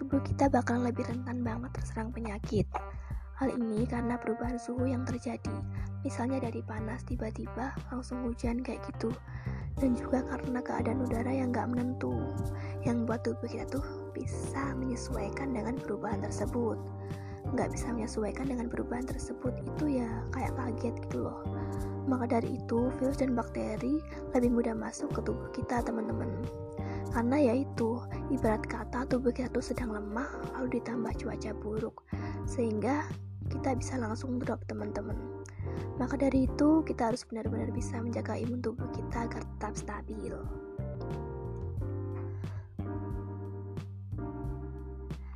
tubuh 0.00 0.24
kita 0.24 0.48
bakalan 0.48 0.88
lebih 0.88 1.04
rentan 1.04 1.44
banget 1.44 1.76
terserang 1.76 2.08
penyakit. 2.08 2.64
Hal 3.36 3.52
ini 3.52 3.84
karena 3.84 4.16
perubahan 4.16 4.56
suhu 4.56 4.86
yang 4.86 5.02
terjadi, 5.02 5.56
misalnya 6.02 6.42
dari 6.42 6.62
panas 6.62 7.02
tiba-tiba 7.06 7.74
langsung 7.90 8.26
hujan 8.26 8.62
kayak 8.62 8.82
gitu, 8.90 9.10
dan 9.80 9.96
juga 9.96 10.22
karena 10.26 10.60
keadaan 10.60 11.02
udara 11.02 11.32
yang 11.32 11.50
gak 11.50 11.70
menentu, 11.70 12.12
yang 12.84 13.08
buat 13.08 13.24
tubuh 13.24 13.48
kita 13.48 13.66
tuh 13.70 13.84
bisa 14.12 14.76
menyesuaikan 14.76 15.54
dengan 15.54 15.78
perubahan 15.80 16.20
tersebut. 16.22 16.76
Gak 17.58 17.74
bisa 17.74 17.90
menyesuaikan 17.90 18.46
dengan 18.46 18.70
perubahan 18.70 19.02
tersebut 19.02 19.50
itu 19.66 19.98
ya 20.02 20.08
kayak 20.30 20.54
kaget 20.54 20.94
gitu 21.08 21.26
loh. 21.26 21.42
Maka 22.06 22.38
dari 22.38 22.58
itu, 22.58 22.90
virus 22.98 23.18
dan 23.18 23.34
bakteri 23.34 24.02
lebih 24.34 24.50
mudah 24.50 24.74
masuk 24.74 25.10
ke 25.14 25.20
tubuh 25.22 25.50
kita, 25.54 25.82
teman-teman. 25.82 26.30
Karena 27.12 27.36
yaitu, 27.38 28.00
ibarat 28.32 28.64
kata 28.66 29.04
tubuh 29.10 29.34
kita 29.34 29.52
tuh 29.52 29.60
sedang 29.60 29.92
lemah 29.92 30.26
lalu 30.56 30.80
ditambah 30.80 31.12
cuaca 31.18 31.50
buruk, 31.60 32.06
sehingga 32.48 33.04
kita 33.52 33.76
bisa 33.76 34.00
langsung 34.00 34.40
drop 34.40 34.64
teman-teman. 34.64 35.41
Maka 36.00 36.18
dari 36.18 36.50
itu, 36.50 36.82
kita 36.82 37.12
harus 37.12 37.22
benar-benar 37.28 37.70
bisa 37.70 38.00
menjaga 38.00 38.34
imun 38.36 38.60
tubuh 38.60 38.88
kita 38.90 39.28
agar 39.28 39.42
tetap 39.56 39.72
stabil. 39.76 40.34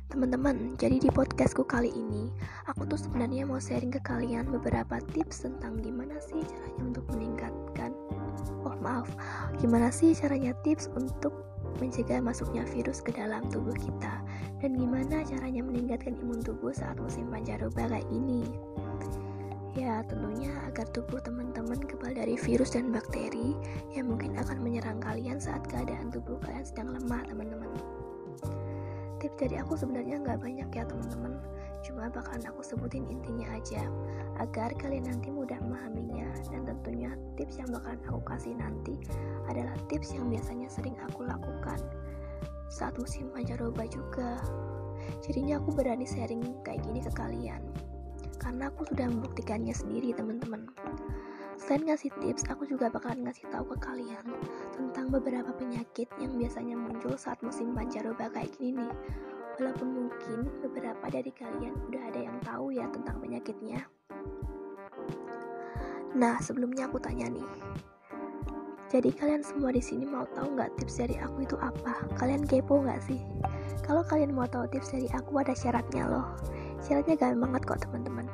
Teman-teman, 0.09 0.73
jadi 0.81 0.97
di 0.97 1.13
podcastku 1.13 1.61
kali 1.61 1.93
ini, 1.93 2.33
aku 2.65 2.89
tuh 2.89 2.97
sebenarnya 2.97 3.45
mau 3.45 3.61
sharing 3.61 3.93
ke 3.93 4.01
kalian 4.01 4.49
beberapa 4.49 4.97
tips 5.13 5.45
tentang 5.45 5.77
gimana 5.77 6.17
sih 6.17 6.41
caranya 6.41 6.81
untuk 6.89 7.05
meningkatkan 7.13 7.93
Oh 8.65 8.75
maaf, 8.83 9.07
gimana 9.61 9.89
sih 9.93 10.13
caranya 10.13 10.53
tips 10.65 10.89
untuk 10.93 11.33
mencegah 11.77 12.21
masuknya 12.21 12.65
virus 12.73 12.99
ke 13.01 13.13
dalam 13.13 13.45
tubuh 13.53 13.73
kita 13.77 14.21
dan 14.61 14.73
gimana 14.73 15.21
caranya 15.21 15.61
meningkatkan 15.61 16.17
imun 16.17 16.41
tubuh 16.41 16.73
saat 16.73 16.97
musim 16.97 17.29
pancaroba 17.29 17.85
kayak 17.85 18.07
ini. 18.09 18.43
Ya, 19.77 20.01
tentunya 20.09 20.49
agar 20.65 20.89
tubuh 20.89 21.21
teman-teman 21.21 21.77
kebal 21.85 22.17
dari 22.17 22.33
virus 22.33 22.73
dan 22.73 22.89
bakteri 22.89 23.53
yang 23.93 24.09
mungkin 24.09 24.33
akan 24.33 24.57
menyerang 24.57 24.97
kalian 24.97 25.37
saat 25.37 25.61
keadaan 25.69 26.09
tubuh 26.09 26.41
kalian 26.41 26.65
sedang 26.65 26.97
lemah, 26.97 27.21
teman-teman. 27.29 27.69
Tips 29.21 29.37
dari 29.37 29.61
aku 29.61 29.77
sebenarnya 29.77 30.17
nggak 30.25 30.41
banyak 30.41 30.65
ya, 30.73 30.81
teman-teman. 30.81 31.37
Cuma 31.85 32.09
bakalan 32.09 32.41
aku 32.49 32.65
sebutin 32.65 33.05
intinya 33.05 33.53
aja, 33.53 33.85
agar 34.41 34.73
kalian 34.81 35.13
nanti 35.13 35.29
mudah 35.29 35.61
memahaminya. 35.61 36.25
Dan 36.49 36.65
tentunya 36.65 37.13
tips 37.37 37.61
yang 37.61 37.69
bakalan 37.69 38.01
aku 38.09 38.21
kasih 38.25 38.57
nanti 38.57 38.97
adalah 39.45 39.77
tips 39.93 40.09
yang 40.09 40.25
biasanya 40.25 40.73
sering 40.73 40.97
aku 41.05 41.29
lakukan 41.29 41.77
saat 42.65 42.97
musim 42.97 43.29
pancaroba 43.29 43.85
juga. 43.85 44.41
Jadinya 45.21 45.61
aku 45.61 45.69
berani 45.69 46.09
sharing 46.09 46.65
kayak 46.65 46.81
gini 46.81 47.05
ke 47.05 47.13
kalian 47.13 47.61
karena 48.37 48.69
aku 48.71 48.87
sudah 48.89 49.09
membuktikannya 49.09 49.73
sendiri 49.73 50.13
teman-teman 50.13 50.69
Selain 51.57 51.89
ngasih 51.89 52.13
tips, 52.21 52.45
aku 52.53 52.69
juga 52.69 52.85
bakalan 52.87 53.25
ngasih 53.25 53.49
tahu 53.49 53.73
ke 53.73 53.77
kalian 53.81 54.25
tentang 54.77 55.09
beberapa 55.09 55.49
penyakit 55.57 56.05
yang 56.21 56.37
biasanya 56.37 56.77
muncul 56.77 57.17
saat 57.17 57.41
musim 57.41 57.73
pancaroba 57.73 58.29
kayak 58.29 58.53
gini 58.55 58.85
nih. 58.85 58.93
Walaupun 59.57 59.89
mungkin 59.89 60.53
beberapa 60.61 61.01
dari 61.09 61.33
kalian 61.33 61.73
udah 61.89 62.01
ada 62.13 62.19
yang 62.29 62.37
tahu 62.45 62.77
ya 62.77 62.85
tentang 62.93 63.17
penyakitnya. 63.17 63.89
Nah, 66.13 66.37
sebelumnya 66.45 66.85
aku 66.85 67.01
tanya 67.01 67.25
nih. 67.25 67.49
Jadi 68.87 69.11
kalian 69.17 69.43
semua 69.43 69.73
di 69.73 69.81
sini 69.83 70.05
mau 70.07 70.29
tahu 70.31 70.55
nggak 70.55 70.77
tips 70.77 71.01
dari 71.01 71.17
aku 71.17 71.43
itu 71.43 71.57
apa? 71.57 72.05
Kalian 72.21 72.45
kepo 72.45 72.85
nggak 72.85 73.01
sih? 73.01 73.19
Kalau 73.81 74.05
kalian 74.05 74.31
mau 74.31 74.45
tahu 74.45 74.69
tips 74.69 74.93
dari 74.93 75.09
aku 75.11 75.41
ada 75.41 75.57
syaratnya 75.57 76.05
loh. 76.05 76.37
Syaratnya 76.81 77.17
gampang 77.17 77.49
banget 77.49 77.61
kok 77.65 77.79
teman-teman. 77.89 78.27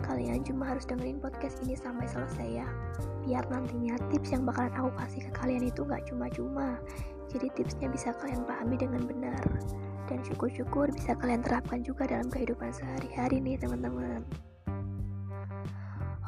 Kalian 0.00 0.40
cuma 0.42 0.72
harus 0.72 0.88
dengerin 0.88 1.20
podcast 1.20 1.60
ini 1.62 1.76
sampai 1.76 2.08
selesai 2.08 2.64
ya. 2.64 2.68
Biar 3.28 3.44
nantinya 3.52 4.00
tips 4.08 4.32
yang 4.32 4.48
bakalan 4.48 4.72
aku 4.72 4.90
kasih 4.96 5.22
ke 5.28 5.32
kalian 5.36 5.68
itu 5.68 5.84
nggak 5.84 6.08
cuma-cuma. 6.08 6.80
Jadi 7.30 7.46
tipsnya 7.54 7.86
bisa 7.92 8.16
kalian 8.16 8.42
pahami 8.48 8.80
dengan 8.80 9.04
benar. 9.04 9.44
Dan 10.08 10.24
syukur-syukur 10.26 10.90
bisa 10.90 11.14
kalian 11.14 11.44
terapkan 11.44 11.84
juga 11.84 12.08
dalam 12.08 12.26
kehidupan 12.32 12.72
sehari-hari 12.74 13.38
nih 13.38 13.60
teman-teman. 13.60 14.24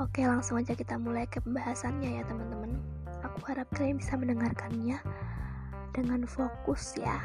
Oke 0.01 0.25
langsung 0.25 0.61
aja 0.61 0.77
kita 0.77 0.97
mulai 1.01 1.27
ke 1.27 1.43
pembahasannya 1.43 2.21
ya 2.21 2.23
teman-teman. 2.29 2.79
Aku 3.25 3.39
harap 3.49 3.67
kalian 3.75 3.99
bisa 3.99 4.15
mendengarkannya 4.15 5.01
dengan 5.97 6.29
fokus 6.29 6.95
ya. 7.01 7.19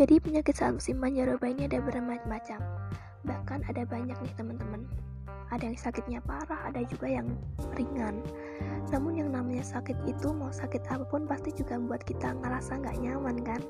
Jadi 0.00 0.16
penyakit 0.16 0.56
saat 0.56 0.80
musim 0.80 0.96
pancaroba 0.96 1.44
ini 1.44 1.68
ada 1.68 1.76
bermacam-macam. 1.84 2.56
Bahkan 3.20 3.68
ada 3.68 3.84
banyak 3.84 4.16
nih 4.16 4.32
teman-teman. 4.32 4.88
Ada 5.52 5.68
yang 5.68 5.76
sakitnya 5.76 6.24
parah, 6.24 6.72
ada 6.72 6.80
juga 6.88 7.04
yang 7.04 7.28
ringan. 7.76 8.24
Namun 8.88 9.20
yang 9.20 9.28
namanya 9.28 9.60
sakit 9.60 10.00
itu 10.08 10.32
mau 10.32 10.48
sakit 10.48 10.88
apa 10.88 11.04
pun 11.04 11.28
pasti 11.28 11.52
juga 11.52 11.76
membuat 11.76 12.08
kita 12.08 12.32
ngerasa 12.32 12.80
nggak 12.80 12.96
nyaman 12.96 13.44
kan? 13.44 13.60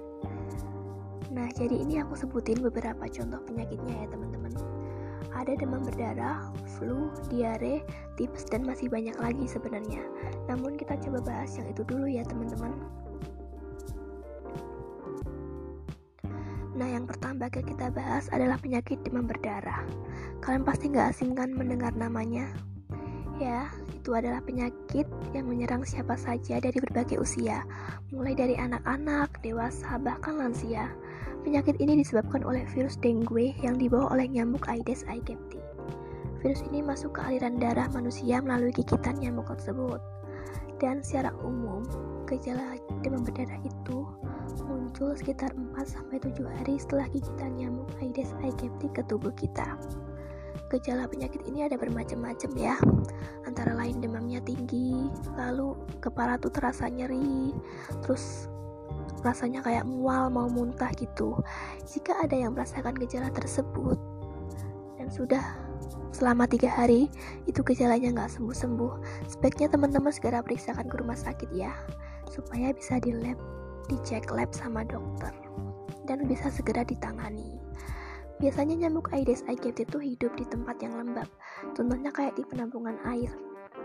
Nah 1.35 1.51
jadi 1.51 1.83
ini 1.83 1.99
aku 1.99 2.15
sebutin 2.15 2.63
beberapa 2.63 3.11
contoh 3.11 3.43
penyakitnya 3.51 4.07
ya 4.07 4.07
teman-teman. 4.15 4.55
Ada 5.35 5.59
demam 5.59 5.83
berdarah, 5.83 6.47
flu, 6.79 7.11
diare, 7.27 7.83
tips, 8.15 8.47
dan 8.47 8.63
masih 8.63 8.87
banyak 8.87 9.19
lagi 9.19 9.51
sebenarnya. 9.51 10.07
Namun 10.47 10.79
kita 10.79 10.95
coba 10.95 11.27
bahas 11.27 11.59
yang 11.59 11.67
itu 11.75 11.83
dulu 11.83 12.07
ya 12.07 12.23
teman-teman. 12.23 12.71
Bakal 17.41 17.65
kita 17.65 17.89
bahas 17.89 18.29
adalah 18.37 18.61
penyakit 18.61 19.01
demam 19.01 19.25
berdarah. 19.25 19.89
Kalian 20.45 20.61
pasti 20.61 20.93
nggak 20.93 21.17
asing 21.17 21.33
kan 21.33 21.49
mendengar 21.57 21.97
namanya? 21.97 22.45
Ya, 23.41 23.73
itu 23.97 24.13
adalah 24.13 24.45
penyakit 24.45 25.09
yang 25.33 25.49
menyerang 25.49 25.81
siapa 25.89 26.13
saja 26.21 26.61
dari 26.61 26.77
berbagai 26.77 27.17
usia, 27.17 27.65
mulai 28.13 28.37
dari 28.37 28.53
anak-anak, 28.61 29.41
dewasa, 29.41 29.97
bahkan 29.97 30.37
lansia. 30.37 30.93
Penyakit 31.41 31.81
ini 31.81 32.05
disebabkan 32.05 32.45
oleh 32.45 32.69
virus 32.77 33.01
dengue 33.01 33.57
yang 33.65 33.81
dibawa 33.81 34.13
oleh 34.13 34.29
nyamuk 34.29 34.69
Aedes 34.69 35.09
aegypti. 35.09 35.57
Virus 36.45 36.61
ini 36.69 36.85
masuk 36.85 37.17
ke 37.17 37.21
aliran 37.25 37.57
darah 37.57 37.89
manusia 37.97 38.45
melalui 38.45 38.77
gigitan 38.77 39.17
nyamuk 39.17 39.49
tersebut. 39.49 40.05
Dan 40.77 41.01
secara 41.01 41.33
umum, 41.41 41.85
gejala 42.29 42.77
demam 43.01 43.25
berdarah 43.25 43.61
itu 43.65 44.05
muncul 44.67 45.15
sekitar 45.15 45.55
4-7 45.55 46.43
hari 46.47 46.77
setelah 46.81 47.07
gigitan 47.11 47.55
nyamuk 47.55 47.89
Aedes 48.03 48.35
aegypti 48.43 48.91
ke 48.91 49.03
tubuh 49.07 49.31
kita. 49.35 49.79
Gejala 50.71 51.11
penyakit 51.11 51.43
ini 51.51 51.67
ada 51.67 51.75
bermacam-macam 51.75 52.51
ya, 52.55 52.79
antara 53.43 53.75
lain 53.75 53.99
demamnya 53.99 54.39
tinggi, 54.43 55.11
lalu 55.35 55.75
kepala 55.99 56.39
tuh 56.39 56.55
terasa 56.55 56.87
nyeri, 56.87 57.51
terus 58.07 58.47
rasanya 59.27 59.61
kayak 59.67 59.83
mual 59.83 60.31
mau 60.31 60.47
muntah 60.47 60.95
gitu. 60.95 61.35
Jika 61.91 62.23
ada 62.23 62.39
yang 62.39 62.55
merasakan 62.55 62.95
gejala 63.03 63.35
tersebut 63.35 63.99
dan 64.97 65.11
sudah 65.11 65.43
selama 66.15 66.47
tiga 66.47 66.71
hari 66.71 67.11
itu 67.51 67.63
gejalanya 67.67 68.15
nggak 68.15 68.31
sembuh-sembuh, 68.31 69.27
sebaiknya 69.27 69.75
teman-teman 69.75 70.15
segera 70.15 70.39
periksakan 70.39 70.87
ke 70.87 70.97
rumah 71.03 71.19
sakit 71.19 71.51
ya, 71.51 71.75
supaya 72.31 72.71
bisa 72.71 73.03
di 73.03 73.11
lab 73.11 73.60
dicek 73.91 74.31
lab 74.31 74.55
sama 74.55 74.87
dokter 74.87 75.35
dan 76.07 76.23
bisa 76.31 76.47
segera 76.47 76.87
ditangani. 76.87 77.59
Biasanya 78.41 78.87
nyamuk 78.87 79.13
Aedes 79.13 79.45
aegypti 79.51 79.85
itu 79.85 79.99
hidup 80.01 80.33
di 80.39 80.49
tempat 80.49 80.81
yang 80.81 80.97
lembab, 80.97 81.29
contohnya 81.77 82.09
kayak 82.09 82.39
di 82.39 82.47
penampungan 82.49 82.97
air. 83.05 83.29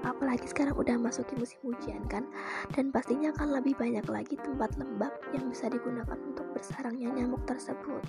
Apalagi 0.08 0.48
sekarang 0.48 0.80
udah 0.80 0.96
masuk 0.96 1.28
musim 1.36 1.60
hujan 1.66 2.06
kan, 2.08 2.24
dan 2.72 2.88
pastinya 2.94 3.36
akan 3.36 3.60
lebih 3.60 3.76
banyak 3.76 4.06
lagi 4.08 4.40
tempat 4.40 4.72
lembab 4.80 5.12
yang 5.36 5.52
bisa 5.52 5.68
digunakan 5.68 6.16
untuk 6.24 6.48
bersarangnya 6.56 7.12
nyamuk 7.12 7.44
tersebut. 7.44 8.00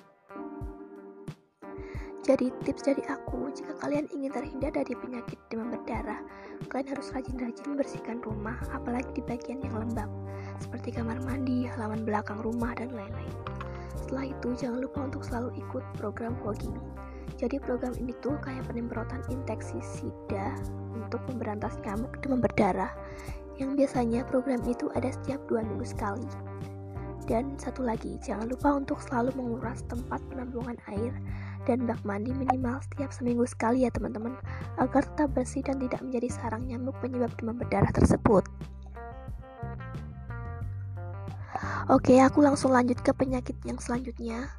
Jadi 2.27 2.51
tips 2.67 2.91
dari 2.91 3.07
aku, 3.07 3.55
jika 3.55 3.79
kalian 3.79 4.11
ingin 4.11 4.35
terhindar 4.35 4.75
dari 4.75 4.99
penyakit 4.99 5.39
demam 5.47 5.71
berdarah, 5.71 6.19
kalian 6.67 6.91
harus 6.91 7.15
rajin-rajin 7.15 7.79
bersihkan 7.79 8.19
rumah, 8.19 8.59
apalagi 8.75 9.07
di 9.15 9.23
bagian 9.23 9.63
yang 9.63 9.79
lembab 9.79 10.11
seperti 10.59 10.91
kamar 10.91 11.23
mandi, 11.23 11.71
halaman 11.71 12.03
belakang 12.03 12.43
rumah, 12.43 12.75
dan 12.75 12.91
lain-lain. 12.91 13.31
Setelah 13.95 14.27
itu, 14.35 14.59
jangan 14.59 14.83
lupa 14.83 15.07
untuk 15.07 15.23
selalu 15.23 15.55
ikut 15.55 15.85
program 16.03 16.35
fogging. 16.43 16.75
Jadi 17.39 17.63
program 17.63 17.95
ini 17.95 18.11
tuh 18.19 18.35
kayak 18.43 18.67
penyemprotan 18.67 19.23
insektisida 19.31 20.59
untuk 20.99 21.23
memberantas 21.31 21.79
nyamuk 21.87 22.11
demam 22.27 22.43
berdarah 22.43 22.91
yang 23.63 23.79
biasanya 23.79 24.27
program 24.27 24.59
itu 24.67 24.91
ada 24.99 25.15
setiap 25.15 25.39
dua 25.47 25.63
minggu 25.63 25.87
sekali. 25.87 26.27
Dan 27.31 27.55
satu 27.55 27.87
lagi, 27.87 28.19
jangan 28.19 28.51
lupa 28.51 28.83
untuk 28.83 28.99
selalu 28.99 29.31
menguras 29.39 29.87
tempat 29.87 30.19
penampungan 30.27 30.79
air 30.91 31.15
dan 31.67 31.85
bak 31.85 31.99
mandi 32.07 32.31
minimal 32.31 32.79
setiap 32.87 33.11
seminggu 33.11 33.45
sekali 33.45 33.85
ya 33.85 33.91
teman-teman 33.91 34.39
agar 34.79 35.03
tetap 35.03 35.35
bersih 35.35 35.67
dan 35.67 35.83
tidak 35.83 36.01
menjadi 36.01 36.29
sarang 36.31 36.63
nyamuk 36.65 36.95
penyebab 37.03 37.35
demam 37.37 37.59
berdarah 37.59 37.91
tersebut. 37.91 38.47
Oke, 41.87 42.19
aku 42.19 42.43
langsung 42.43 42.75
lanjut 42.75 42.99
ke 42.99 43.15
penyakit 43.15 43.55
yang 43.63 43.79
selanjutnya, 43.79 44.51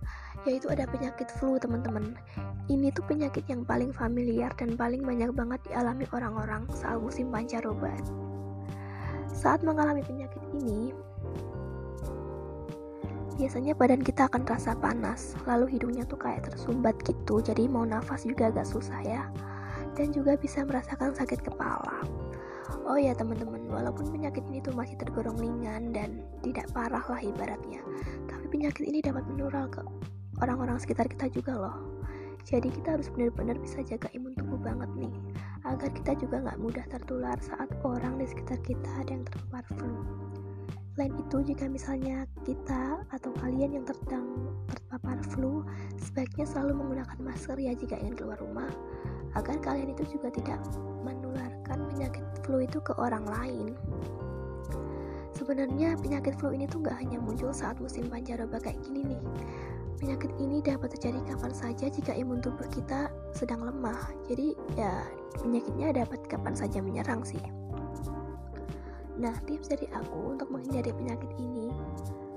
yaitu 0.47 0.71
ada 0.71 0.87
penyakit 0.87 1.27
flu, 1.27 1.59
teman-teman. 1.59 2.15
Ini 2.71 2.95
tuh 2.95 3.03
penyakit 3.03 3.43
yang 3.51 3.67
paling 3.67 3.91
familiar 3.91 4.47
dan 4.55 4.79
paling 4.79 5.03
banyak 5.03 5.35
banget 5.35 5.59
dialami 5.67 6.07
orang-orang 6.15 6.63
saat 6.71 6.99
musim 7.03 7.27
pancaroba. 7.27 7.91
Saat 9.27 9.59
mengalami 9.61 10.07
penyakit 10.07 10.39
ini, 10.55 10.95
biasanya 13.37 13.77
badan 13.77 14.01
kita 14.01 14.25
akan 14.25 14.43
terasa 14.43 14.73
panas, 14.73 15.37
lalu 15.45 15.77
hidungnya 15.77 16.03
tuh 16.09 16.17
kayak 16.17 16.49
tersumbat 16.49 16.97
gitu, 17.05 17.39
jadi 17.39 17.69
mau 17.69 17.85
nafas 17.85 18.25
juga 18.25 18.49
agak 18.49 18.65
susah 18.65 18.99
ya. 19.05 19.29
Dan 19.93 20.09
juga 20.13 20.37
bisa 20.37 20.65
merasakan 20.65 21.13
sakit 21.13 21.45
kepala. 21.45 22.01
Oh 22.83 22.97
ya 22.97 23.13
teman-teman, 23.13 23.69
walaupun 23.69 24.09
penyakit 24.09 24.43
ini 24.49 24.59
tuh 24.59 24.73
masih 24.75 24.97
tergolong 24.97 25.37
ringan 25.37 25.93
dan 25.93 26.25
tidak 26.41 26.67
parah 26.73 27.03
lah 27.05 27.21
ibaratnya, 27.21 27.79
tapi 28.27 28.45
penyakit 28.51 28.83
ini 28.83 28.99
dapat 28.99 29.23
menular 29.29 29.69
ke 29.71 29.85
orang-orang 30.41 30.81
sekitar 30.81 31.07
kita 31.07 31.31
juga 31.31 31.53
loh. 31.55 31.77
Jadi 32.47 32.71
kita 32.71 32.95
harus 32.95 33.11
benar-benar 33.11 33.59
bisa 33.59 33.83
jaga 33.83 34.07
imun 34.15 34.31
tubuh 34.39 34.55
banget 34.59 34.87
nih, 34.95 35.11
agar 35.67 35.91
kita 35.91 36.15
juga 36.15 36.39
nggak 36.47 36.59
mudah 36.63 36.85
tertular 36.87 37.35
saat 37.43 37.67
orang 37.83 38.15
di 38.19 38.25
sekitar 38.27 38.59
kita 38.63 38.87
ada 39.03 39.11
yang 39.11 39.23
terpapar 39.27 39.63
flu. 39.75 39.91
Selain 40.97 41.13
itu, 41.13 41.53
jika 41.53 41.69
misalnya 41.69 42.25
kita 42.41 43.05
atau 43.13 43.29
kalian 43.37 43.77
yang 43.77 43.85
terdang 43.85 44.49
terpapar 44.65 45.21
flu, 45.29 45.61
sebaiknya 45.93 46.49
selalu 46.49 46.73
menggunakan 46.81 47.21
masker 47.21 47.53
ya 47.61 47.77
jika 47.77 48.01
ingin 48.01 48.17
keluar 48.17 48.41
rumah, 48.41 48.65
agar 49.37 49.61
kalian 49.61 49.93
itu 49.93 50.17
juga 50.17 50.33
tidak 50.33 50.57
menularkan 51.05 51.85
penyakit 51.93 52.25
flu 52.41 52.65
itu 52.65 52.81
ke 52.81 52.97
orang 52.97 53.29
lain. 53.29 53.77
Sebenarnya 55.37 56.01
penyakit 56.01 56.33
flu 56.41 56.49
ini 56.49 56.65
tuh 56.65 56.81
nggak 56.81 56.97
hanya 56.97 57.21
muncul 57.21 57.53
saat 57.53 57.77
musim 57.77 58.09
pancaroba 58.09 58.57
kayak 58.57 58.81
gini 58.81 59.05
nih. 59.05 59.21
Penyakit 60.01 60.33
ini 60.41 60.65
dapat 60.65 60.97
terjadi 60.97 61.21
kapan 61.29 61.53
saja 61.53 61.93
jika 61.93 62.17
imun 62.17 62.41
tubuh 62.41 62.65
kita 62.73 63.13
sedang 63.37 63.61
lemah. 63.61 64.01
Jadi 64.25 64.57
ya 64.73 65.05
penyakitnya 65.45 65.93
dapat 65.93 66.25
kapan 66.25 66.57
saja 66.57 66.81
menyerang 66.81 67.21
sih. 67.21 67.66
Nah, 69.17 69.33
tips 69.49 69.73
dari 69.73 69.89
aku 69.97 70.37
untuk 70.37 70.53
menghindari 70.53 70.93
penyakit 70.93 71.33
ini, 71.41 71.73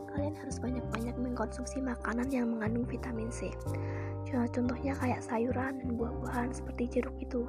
kalian 0.08 0.32
harus 0.40 0.56
banyak-banyak 0.56 1.12
mengkonsumsi 1.20 1.84
makanan 1.84 2.32
yang 2.32 2.48
mengandung 2.56 2.88
vitamin 2.88 3.28
C. 3.28 3.52
Contohnya 4.30 4.96
kayak 4.96 5.20
sayuran 5.20 5.76
dan 5.82 5.90
buah-buahan 6.00 6.56
seperti 6.56 7.00
jeruk 7.00 7.12
itu. 7.20 7.44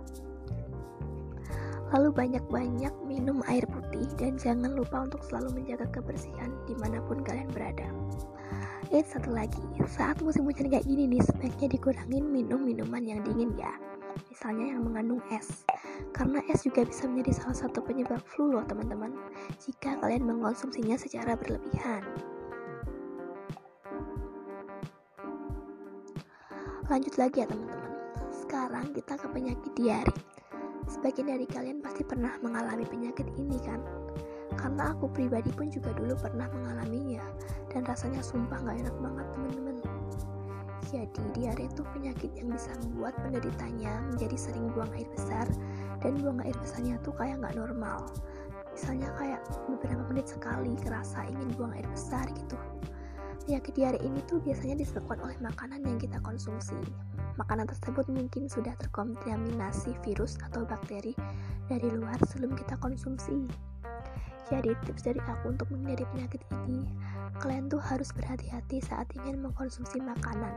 Lalu 1.92 2.10
banyak-banyak 2.12 2.94
minum 3.04 3.44
air 3.48 3.68
putih 3.68 4.08
dan 4.16 4.40
jangan 4.40 4.76
lupa 4.76 5.04
untuk 5.08 5.24
selalu 5.28 5.64
menjaga 5.64 5.88
kebersihan 5.92 6.52
di 6.68 6.76
mana 6.80 7.04
pun 7.04 7.20
kalian 7.24 7.52
berada. 7.52 7.88
Eh 8.92 9.04
satu 9.04 9.32
lagi, 9.32 9.64
saat 9.88 10.20
musim 10.20 10.44
hujan 10.44 10.68
kayak 10.68 10.84
gini 10.84 11.08
nih 11.08 11.24
sebaiknya 11.24 11.72
dikurangin 11.72 12.28
minum 12.28 12.64
minuman 12.64 13.04
yang 13.04 13.24
dingin 13.24 13.56
ya 13.56 13.72
misalnya 14.30 14.76
yang 14.76 14.84
mengandung 14.84 15.22
es. 15.32 15.64
Karena 16.12 16.42
es 16.50 16.66
juga 16.66 16.84
bisa 16.88 17.08
menjadi 17.08 17.44
salah 17.44 17.58
satu 17.68 17.80
penyebab 17.84 18.20
flu 18.26 18.52
loh 18.52 18.66
teman-teman 18.66 19.14
jika 19.62 19.98
kalian 20.00 20.28
mengkonsumsinya 20.28 20.98
secara 20.98 21.38
berlebihan. 21.38 22.04
Lanjut 26.92 27.16
lagi 27.16 27.44
ya 27.44 27.48
teman-teman. 27.48 27.92
Sekarang 28.36 28.86
kita 28.92 29.16
ke 29.16 29.28
penyakit 29.32 29.72
diare. 29.80 30.16
Sebagian 30.92 31.32
dari 31.32 31.48
kalian 31.48 31.80
pasti 31.80 32.04
pernah 32.04 32.36
mengalami 32.44 32.84
penyakit 32.84 33.32
ini 33.40 33.56
kan? 33.64 33.80
Karena 34.60 34.92
aku 34.92 35.08
pribadi 35.08 35.48
pun 35.56 35.72
juga 35.72 35.96
dulu 35.96 36.20
pernah 36.20 36.52
mengalaminya 36.52 37.24
dan 37.72 37.88
rasanya 37.88 38.20
sumpah 38.20 38.60
gak 38.60 38.84
enak 38.84 38.96
banget 39.00 39.28
teman-teman 39.32 39.80
jadi, 40.92 41.24
diare 41.32 41.72
itu 41.72 41.88
penyakit 41.96 42.36
yang 42.36 42.52
bisa 42.52 42.76
membuat 42.84 43.16
penderitanya 43.24 44.04
menjadi 44.12 44.36
sering 44.36 44.68
buang 44.76 44.92
air 44.92 45.08
besar 45.16 45.48
dan 46.04 46.20
buang 46.20 46.44
air 46.44 46.52
besarnya 46.60 47.00
tuh 47.00 47.16
kayak 47.16 47.40
nggak 47.40 47.56
normal. 47.56 48.12
Misalnya 48.76 49.08
kayak 49.16 49.40
beberapa 49.72 50.04
menit 50.12 50.28
sekali 50.28 50.76
kerasa 50.84 51.24
ingin 51.32 51.48
buang 51.56 51.72
air 51.80 51.88
besar 51.88 52.28
gitu. 52.36 52.60
Penyakit 53.48 53.74
diare 53.74 54.00
ini 54.04 54.20
tuh 54.28 54.44
biasanya 54.44 54.84
disebabkan 54.84 55.24
oleh 55.24 55.38
makanan 55.40 55.80
yang 55.88 55.96
kita 55.96 56.20
konsumsi. 56.28 56.76
Makanan 57.40 57.72
tersebut 57.72 58.12
mungkin 58.12 58.52
sudah 58.52 58.76
terkontaminasi 58.76 59.96
virus 60.04 60.36
atau 60.44 60.68
bakteri 60.68 61.16
dari 61.72 61.88
luar 61.88 62.20
sebelum 62.28 62.52
kita 62.52 62.76
konsumsi. 62.84 63.48
Jadi 64.52 64.76
tips 64.84 65.08
dari 65.08 65.22
aku 65.32 65.56
untuk 65.56 65.72
menghindari 65.72 66.04
penyakit 66.12 66.44
ini, 66.68 66.84
kalian 67.40 67.72
tuh 67.72 67.80
harus 67.80 68.12
berhati-hati 68.12 68.84
saat 68.84 69.08
ingin 69.16 69.40
mengkonsumsi 69.40 70.04
makanan 70.04 70.52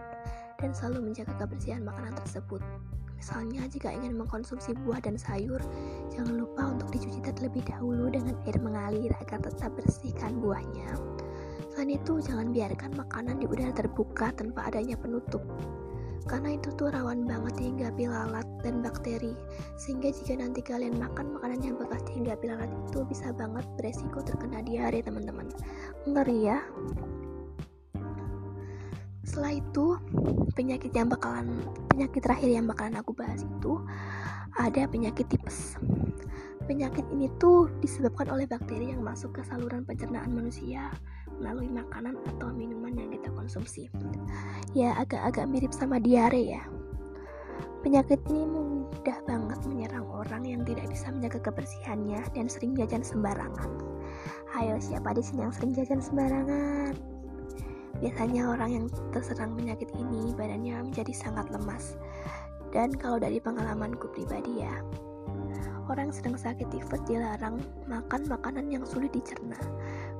dan 0.59 0.75
selalu 0.75 1.07
menjaga 1.07 1.31
kebersihan 1.39 1.87
makanan 1.87 2.19
tersebut. 2.27 2.59
Misalnya 3.15 3.71
jika 3.71 3.95
ingin 3.95 4.19
mengkonsumsi 4.19 4.75
buah 4.83 4.99
dan 4.99 5.15
sayur, 5.15 5.63
jangan 6.11 6.43
lupa 6.43 6.75
untuk 6.75 6.91
dicuci 6.91 7.23
terlebih 7.23 7.63
dahulu 7.63 8.11
dengan 8.11 8.35
air 8.45 8.59
mengalir 8.59 9.15
agar 9.23 9.39
tetap 9.47 9.71
bersihkan 9.79 10.43
buahnya. 10.43 10.91
Selain 11.71 11.95
itu, 11.95 12.19
jangan 12.19 12.51
biarkan 12.51 12.99
makanan 12.99 13.39
di 13.39 13.47
udara 13.47 13.71
terbuka 13.71 14.35
tanpa 14.35 14.75
adanya 14.75 14.99
penutup 14.99 15.47
karena 16.25 16.57
itu 16.57 16.73
tuh 16.73 16.89
rawan 16.89 17.29
banget 17.29 17.53
dihinggapi 17.61 18.09
lalat 18.09 18.49
dan 18.65 18.81
bakteri. 18.81 19.37
Sehingga 19.77 20.09
jika 20.09 20.41
nanti 20.41 20.65
kalian 20.65 20.97
makan 20.97 21.37
makanan 21.37 21.61
yang 21.61 21.77
bekas 21.77 22.01
dihinggapi 22.09 22.49
lalat 22.49 22.73
itu 22.89 23.05
bisa 23.05 23.29
banget 23.37 23.65
beresiko 23.77 24.25
terkena 24.25 24.65
diare 24.65 25.05
teman-teman. 25.05 25.53
Ngeri 26.09 26.39
ya? 26.49 26.59
Setelah 29.25 29.53
itu 29.57 29.87
penyakit 30.53 30.93
yang 30.93 31.09
bakalan 31.09 31.65
penyakit 31.89 32.21
terakhir 32.23 32.51
yang 32.53 32.69
bakalan 32.69 33.01
aku 33.01 33.17
bahas 33.17 33.41
itu 33.41 33.81
ada 34.55 34.87
penyakit 34.87 35.27
tipes. 35.27 35.77
Penyakit 36.65 37.05
ini 37.13 37.29
tuh 37.37 37.69
disebabkan 37.85 38.33
oleh 38.33 38.49
bakteri 38.49 38.97
yang 38.97 39.05
masuk 39.05 39.37
ke 39.37 39.43
saluran 39.45 39.85
pencernaan 39.85 40.33
manusia 40.33 40.89
melalui 41.39 41.71
makanan 41.71 42.19
atau 42.35 42.51
minuman 42.53 42.95
yang 42.95 43.11
kita 43.11 43.31
konsumsi. 43.35 43.91
Ya, 44.73 44.95
agak-agak 44.99 45.47
mirip 45.51 45.73
sama 45.75 46.03
diare 46.03 46.41
ya. 46.41 46.63
Penyakit 47.85 48.21
ini 48.33 48.49
mudah 48.49 49.21
banget 49.29 49.61
menyerang 49.69 50.09
orang 50.09 50.43
yang 50.49 50.65
tidak 50.65 50.89
bisa 50.89 51.13
menjaga 51.13 51.37
kebersihannya 51.53 52.25
dan 52.33 52.49
sering 52.49 52.73
jajan 52.73 53.05
sembarangan. 53.05 53.69
Ayo, 54.57 54.81
siapa 54.81 55.13
di 55.13 55.21
sini 55.21 55.45
yang 55.45 55.53
sering 55.53 55.77
jajan 55.77 56.01
sembarangan? 56.01 56.97
Biasanya 58.01 58.57
orang 58.57 58.71
yang 58.73 58.87
terserang 59.13 59.53
penyakit 59.55 59.93
ini 60.01 60.33
badannya 60.33 60.91
menjadi 60.91 61.13
sangat 61.13 61.53
lemas. 61.53 62.01
Dan 62.73 62.91
kalau 62.97 63.23
dari 63.23 63.39
pengalamanku 63.39 64.11
pribadi 64.11 64.65
ya, 64.65 64.81
orang 65.89 66.09
sedang 66.13 66.39
sakit 66.39 66.69
tifus 66.73 67.01
dilarang 67.05 67.61
makan 67.85 68.25
makanan 68.29 68.73
yang 68.73 68.85
sulit 68.89 69.13
dicerna. 69.13 69.57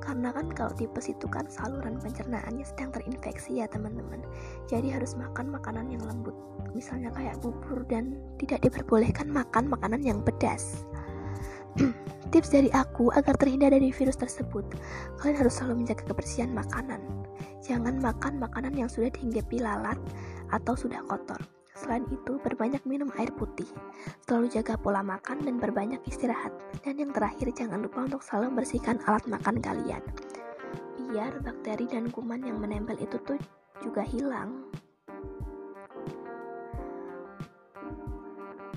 Karena 0.03 0.29
kan 0.29 0.53
kalau 0.53 0.71
tipes 0.77 1.09
itu 1.09 1.25
kan 1.25 1.49
saluran 1.49 1.97
pencernaannya 1.97 2.65
sedang 2.65 2.93
terinfeksi 2.93 3.63
ya 3.63 3.67
teman-teman. 3.69 4.21
Jadi 4.69 4.93
harus 4.93 5.17
makan 5.17 5.49
makanan 5.49 5.89
yang 5.89 6.03
lembut. 6.05 6.35
Misalnya 6.77 7.09
kayak 7.15 7.41
bubur 7.41 7.81
dan 7.89 8.17
tidak 8.37 8.61
diperbolehkan 8.65 9.31
makan 9.31 9.65
makanan 9.71 10.05
yang 10.05 10.21
pedas. 10.21 10.85
Tips 12.33 12.51
dari 12.51 12.69
aku 12.73 13.09
agar 13.15 13.39
terhindar 13.39 13.73
dari 13.73 13.89
virus 13.89 14.19
tersebut. 14.19 14.65
Kalian 15.17 15.37
harus 15.39 15.57
selalu 15.57 15.85
menjaga 15.85 16.03
kebersihan 16.05 16.51
makanan. 16.51 17.01
Jangan 17.65 17.97
makan 17.97 18.37
makanan 18.37 18.77
yang 18.77 18.89
sudah 18.91 19.09
dihinggapi 19.09 19.63
lalat 19.63 19.97
atau 20.53 20.77
sudah 20.77 21.01
kotor 21.09 21.54
Selain 21.75 22.07
itu, 22.07 22.39
berbanyak 22.39 22.79
minum 22.87 23.11
air 23.19 23.27
putih, 23.35 23.67
selalu 24.23 24.47
jaga 24.47 24.79
pola 24.79 25.03
makan 25.03 25.43
dan 25.43 25.59
berbanyak 25.59 25.99
istirahat. 26.07 26.55
Dan 26.79 26.95
yang 26.95 27.11
terakhir, 27.11 27.51
jangan 27.51 27.83
lupa 27.83 28.07
untuk 28.07 28.23
selalu 28.23 28.55
membersihkan 28.55 29.03
alat 29.03 29.27
makan 29.27 29.59
kalian. 29.59 29.99
Biar 31.11 31.35
bakteri 31.43 31.83
dan 31.91 32.07
kuman 32.07 32.47
yang 32.47 32.63
menempel 32.63 32.95
itu 32.95 33.19
tuh 33.27 33.35
juga 33.83 34.07
hilang. 34.07 34.71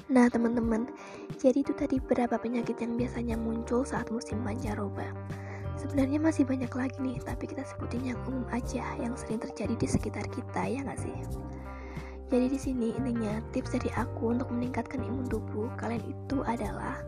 Nah 0.09 0.27
teman-teman, 0.33 0.89
jadi 1.37 1.61
itu 1.61 1.77
tadi 1.77 2.01
beberapa 2.01 2.41
penyakit 2.41 2.81
yang 2.81 2.97
biasanya 2.97 3.37
muncul 3.37 3.85
saat 3.85 4.09
musim 4.09 4.41
pancaroba. 4.41 5.05
Sebenarnya 5.79 6.19
masih 6.19 6.49
banyak 6.49 6.73
lagi 6.75 6.99
nih, 6.99 7.21
tapi 7.23 7.47
kita 7.47 7.63
sebutin 7.63 8.03
yang 8.11 8.19
umum 8.27 8.43
aja, 8.51 8.83
yang 8.99 9.15
sering 9.15 9.39
terjadi 9.39 9.77
di 9.79 9.87
sekitar 9.87 10.27
kita, 10.33 10.67
ya 10.67 10.83
nggak 10.83 10.99
sih? 10.99 11.15
Jadi 12.29 12.47
di 12.53 12.61
sini 12.61 12.93
intinya 12.93 13.41
tips 13.57 13.73
dari 13.73 13.88
aku 13.97 14.37
untuk 14.37 14.53
meningkatkan 14.53 15.01
imun 15.01 15.25
tubuh 15.33 15.73
kalian 15.81 16.05
itu 16.05 16.45
adalah 16.45 17.01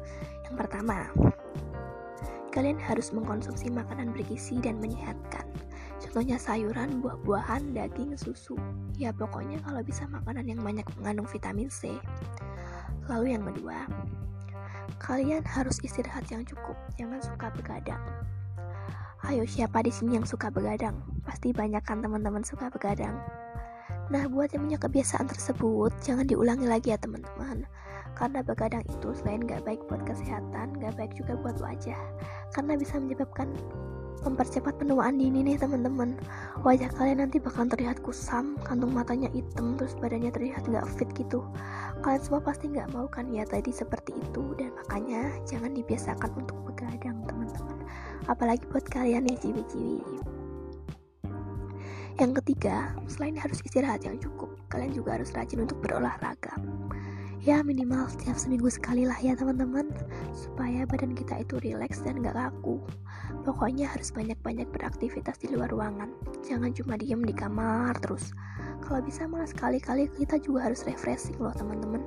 yang 0.48 0.56
pertama, 0.56 1.06
kalian 2.50 2.80
harus 2.80 3.12
mengkonsumsi 3.12 3.68
makanan 3.68 4.16
bergizi 4.16 4.58
dan 4.64 4.80
menyehatkan. 4.80 5.44
Contohnya 6.00 6.40
sayuran, 6.40 7.04
buah-buahan, 7.04 7.76
daging, 7.76 8.16
susu. 8.16 8.56
Ya 8.96 9.12
pokoknya 9.12 9.60
kalau 9.62 9.84
bisa 9.84 10.08
makanan 10.08 10.48
yang 10.48 10.64
banyak 10.64 10.88
mengandung 10.98 11.28
vitamin 11.28 11.68
C. 11.68 12.00
Lalu 13.06 13.36
yang 13.36 13.44
kedua, 13.44 13.84
kalian 14.98 15.44
harus 15.44 15.78
istirahat 15.84 16.26
yang 16.32 16.42
cukup, 16.48 16.74
jangan 16.96 17.20
suka 17.20 17.52
begadang. 17.54 18.02
Ayo 19.20 19.44
siapa 19.44 19.84
di 19.84 19.92
sini 19.92 20.16
yang 20.16 20.24
suka 20.24 20.48
begadang? 20.48 20.96
Pasti 21.22 21.52
banyak 21.52 21.84
kan 21.84 22.00
teman-teman 22.00 22.40
suka 22.40 22.72
begadang. 22.72 23.20
Nah, 24.10 24.26
buat 24.26 24.50
yang 24.50 24.66
punya 24.66 24.78
kebiasaan 24.82 25.30
tersebut, 25.30 25.94
jangan 26.02 26.26
diulangi 26.26 26.66
lagi 26.66 26.90
ya 26.90 26.98
teman-teman. 26.98 27.62
Karena 28.18 28.42
begadang 28.42 28.82
itu 28.90 29.14
selain 29.14 29.46
gak 29.46 29.62
baik 29.62 29.86
buat 29.86 30.02
kesehatan, 30.02 30.82
gak 30.82 30.98
baik 30.98 31.14
juga 31.14 31.38
buat 31.38 31.62
wajah. 31.62 31.96
Karena 32.50 32.74
bisa 32.74 32.98
menyebabkan 32.98 33.54
mempercepat 34.20 34.76
penuaan 34.76 35.16
dini 35.16 35.46
nih 35.46 35.56
teman-teman. 35.56 36.18
Wajah 36.66 36.90
kalian 36.98 37.24
nanti 37.24 37.38
bakal 37.38 37.70
terlihat 37.70 38.02
kusam, 38.02 38.58
kantung 38.66 38.92
matanya 38.92 39.30
hitam, 39.30 39.78
terus 39.78 39.94
badannya 39.96 40.34
terlihat 40.34 40.66
gak 40.66 40.90
fit 40.98 41.08
gitu. 41.14 41.46
Kalian 42.02 42.20
semua 42.20 42.42
pasti 42.42 42.66
gak 42.66 42.90
mau 42.90 43.06
kan 43.06 43.30
ya 43.30 43.46
tadi 43.46 43.70
seperti 43.70 44.12
itu, 44.12 44.58
dan 44.58 44.74
makanya 44.74 45.30
jangan 45.46 45.70
dibiasakan 45.70 46.34
untuk 46.34 46.58
begadang 46.66 47.22
teman-teman. 47.24 47.78
Apalagi 48.26 48.66
buat 48.68 48.84
kalian 48.90 49.30
yang 49.30 49.38
ciwi-ciwi. 49.38 50.29
Yang 52.18 52.42
ketiga, 52.42 52.96
selain 53.06 53.38
harus 53.38 53.62
istirahat 53.62 54.02
yang 54.02 54.18
cukup, 54.18 54.56
kalian 54.72 54.90
juga 54.96 55.20
harus 55.20 55.30
rajin 55.36 55.62
untuk 55.62 55.78
berolahraga. 55.84 56.58
Ya 57.40 57.64
minimal 57.64 58.04
setiap 58.12 58.36
seminggu 58.36 58.68
sekali 58.68 59.08
lah 59.08 59.16
ya 59.16 59.32
teman-teman 59.32 59.88
Supaya 60.36 60.84
badan 60.84 61.16
kita 61.16 61.40
itu 61.40 61.56
rileks 61.64 62.04
dan 62.04 62.20
gak 62.20 62.36
kaku. 62.36 62.76
Pokoknya 63.48 63.88
harus 63.88 64.12
banyak-banyak 64.12 64.68
beraktivitas 64.68 65.40
di 65.40 65.48
luar 65.48 65.72
ruangan. 65.72 66.12
Jangan 66.44 66.76
cuma 66.76 67.00
diem 67.00 67.24
di 67.24 67.32
kamar 67.32 67.96
terus. 68.04 68.36
Kalau 68.84 69.00
bisa 69.00 69.24
malah 69.24 69.48
sekali-kali 69.48 70.12
kita 70.20 70.36
juga 70.36 70.68
harus 70.68 70.84
refreshing 70.84 71.36
loh 71.40 71.52
teman-teman 71.52 72.04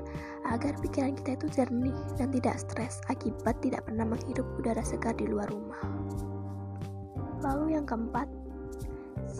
Agar 0.49 0.73
pikiran 0.81 1.17
kita 1.17 1.37
itu 1.37 1.47
jernih 1.53 1.97
dan 2.17 2.29
tidak 2.33 2.61
stres 2.61 3.01
Akibat 3.09 3.57
tidak 3.61 3.89
pernah 3.89 4.05
menghirup 4.05 4.45
udara 4.61 4.85
segar 4.85 5.17
di 5.17 5.25
luar 5.25 5.49
rumah. 5.49 5.81
Lalu 7.41 7.73
yang 7.73 7.89
keempat 7.89 8.29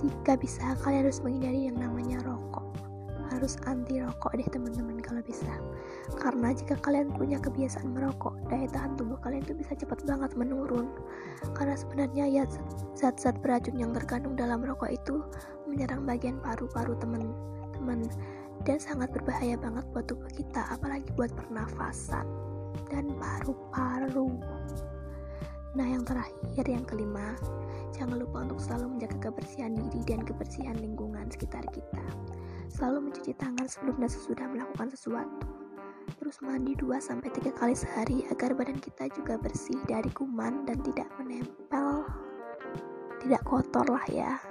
jika 0.01 0.35
bisa 0.37 0.75
kalian 0.83 1.07
harus 1.07 1.21
menghindari 1.23 1.69
yang 1.69 1.77
namanya 1.79 2.19
rokok. 2.25 2.65
Harus 3.31 3.57
anti 3.65 3.97
rokok 3.97 4.35
deh 4.37 4.45
teman-teman 4.45 5.01
kalau 5.01 5.23
bisa. 5.25 5.49
Karena 6.21 6.53
jika 6.53 6.77
kalian 6.83 7.09
punya 7.17 7.41
kebiasaan 7.41 7.89
merokok 7.89 8.37
daya 8.51 8.69
tahan 8.69 8.93
tubuh 8.93 9.17
kalian 9.25 9.41
itu 9.41 9.57
bisa 9.57 9.73
cepat 9.73 10.05
banget 10.05 10.31
menurun. 10.37 10.91
Karena 11.57 11.73
sebenarnya 11.73 12.25
ya 12.29 12.43
zat-zat 12.93 13.41
beracun 13.41 13.79
yang 13.79 13.89
terkandung 13.95 14.37
dalam 14.37 14.61
rokok 14.61 14.93
itu 14.93 15.25
menyerang 15.65 16.05
bagian 16.05 16.37
paru-paru 16.43 16.93
teman-teman 17.01 18.05
dan 18.63 18.77
sangat 18.77 19.09
berbahaya 19.11 19.57
banget 19.57 19.83
buat 19.91 20.05
tubuh 20.05 20.29
kita 20.29 20.61
apalagi 20.69 21.09
buat 21.17 21.33
pernafasan. 21.33 22.27
Dan 22.93 23.17
paru-paru 23.17 24.37
nah 25.73 25.85
yang 25.85 26.05
terakhir 26.05 26.65
yang 26.69 26.85
kelima 26.85 27.33
jangan 27.93 28.21
lupa 28.21 28.45
untuk 28.45 28.61
selalu 28.61 28.97
menjaga 28.97 29.29
kebersihan 29.29 29.73
diri 29.73 30.01
dan 30.05 30.21
kebersihan 30.21 30.77
lingkungan 30.77 31.29
sekitar 31.33 31.65
kita 31.73 32.01
Selalu 32.73 33.13
mencuci 33.13 33.37
tangan 33.37 33.69
sebelum 33.69 34.01
dan 34.01 34.09
sesudah 34.09 34.49
melakukan 34.49 34.89
sesuatu. 34.89 35.45
Terus 36.17 36.41
mandi 36.41 36.73
2-3 36.73 37.53
kali 37.53 37.77
sehari 37.77 38.25
agar 38.33 38.57
badan 38.57 38.81
kita 38.81 39.13
juga 39.13 39.37
bersih 39.37 39.77
dari 39.85 40.09
kuman 40.09 40.65
dan 40.65 40.81
tidak 40.81 41.05
menempel, 41.21 42.01
tidak 43.21 43.45
kotor 43.45 43.85
lah 43.85 44.05
ya. 44.09 44.41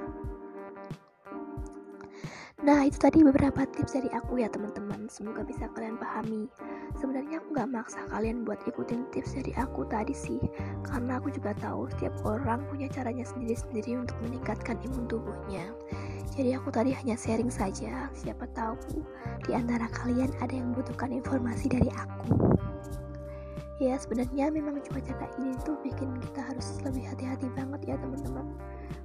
Nah 2.63 2.87
itu 2.87 2.95
tadi 2.95 3.27
beberapa 3.27 3.67
tips 3.67 3.99
dari 3.99 4.07
aku 4.15 4.39
ya 4.39 4.47
teman-teman. 4.47 5.11
Semoga 5.11 5.43
bisa 5.43 5.67
kalian 5.75 5.99
pahami. 5.99 6.47
Sebenarnya 6.95 7.43
aku 7.43 7.59
gak 7.59 7.67
maksa 7.75 8.07
kalian 8.07 8.47
buat 8.47 8.63
ikutin 8.71 9.03
tips 9.11 9.35
dari 9.35 9.51
aku 9.59 9.83
tadi 9.89 10.15
sih 10.15 10.39
Karena 10.87 11.19
aku 11.19 11.35
juga 11.35 11.59
tahu 11.59 11.91
setiap 11.91 12.15
orang 12.23 12.63
punya 12.71 12.87
caranya 12.87 13.27
sendiri-sendiri 13.27 13.99
untuk 13.99 14.15
meningkatkan 14.23 14.79
imun 14.87 15.11
tubuhnya. 15.11 15.75
Jadi 16.39 16.55
aku 16.55 16.71
tadi 16.71 16.95
hanya 16.95 17.19
sharing 17.19 17.51
saja, 17.51 18.09
siapa 18.17 18.47
tahu 18.57 18.79
di 19.45 19.53
antara 19.53 19.85
kalian 19.91 20.33
ada 20.41 20.55
yang 20.55 20.73
membutuhkan 20.73 21.13
informasi 21.13 21.67
dari 21.69 21.91
aku. 21.93 22.62
Ya 23.83 23.99
sebenarnya 23.99 24.55
memang 24.55 24.79
cuaca 24.79 25.11
kayak 25.11 25.35
ini 25.43 25.59
tuh 25.67 25.75
bikin 25.83 26.15
kita 26.23 26.39
harus 26.39 26.79
lebih 26.87 27.03
hati-hati 27.03 27.51
banget 27.59 27.91
ya 27.91 27.95
teman-teman. 27.99 28.47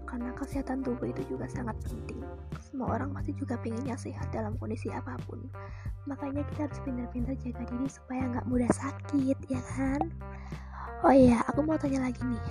Karena 0.06 0.30
kesehatan 0.38 0.86
tubuh 0.86 1.10
itu 1.10 1.26
juga 1.34 1.50
sangat 1.50 1.74
penting. 1.82 2.22
Semua 2.62 2.94
orang 3.02 3.10
pasti 3.10 3.34
juga 3.34 3.58
pengennya 3.58 3.98
sehat 3.98 4.30
dalam 4.30 4.54
kondisi 4.62 4.94
apa 4.94 5.18
pun. 5.26 5.42
Makanya 6.06 6.46
kita 6.54 6.70
harus 6.70 6.78
pintar-pintar 6.86 7.34
jaga 7.42 7.66
diri 7.66 7.90
supaya 7.90 8.22
nggak 8.30 8.46
mudah 8.46 8.70
sakit 8.70 9.38
ya 9.50 9.62
kan? 9.74 10.14
Oh 11.02 11.14
iya, 11.14 11.42
aku 11.50 11.66
mau 11.66 11.82
tanya 11.82 12.06
lagi 12.06 12.22
nih. 12.22 12.42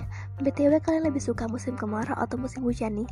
BTW 0.43 0.83
kalian 0.83 1.07
lebih 1.07 1.23
suka 1.23 1.47
musim 1.47 1.79
kemarau 1.79 2.15
atau 2.19 2.35
musim 2.35 2.59
hujan 2.67 2.99
nih? 2.99 3.09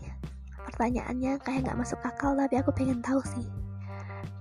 pertanyaannya 0.75 1.39
kayak 1.45 1.69
nggak 1.69 1.80
masuk 1.80 2.01
akal 2.04 2.36
tapi 2.36 2.60
aku 2.60 2.73
pengen 2.75 2.99
tahu 2.99 3.21
sih. 3.23 3.47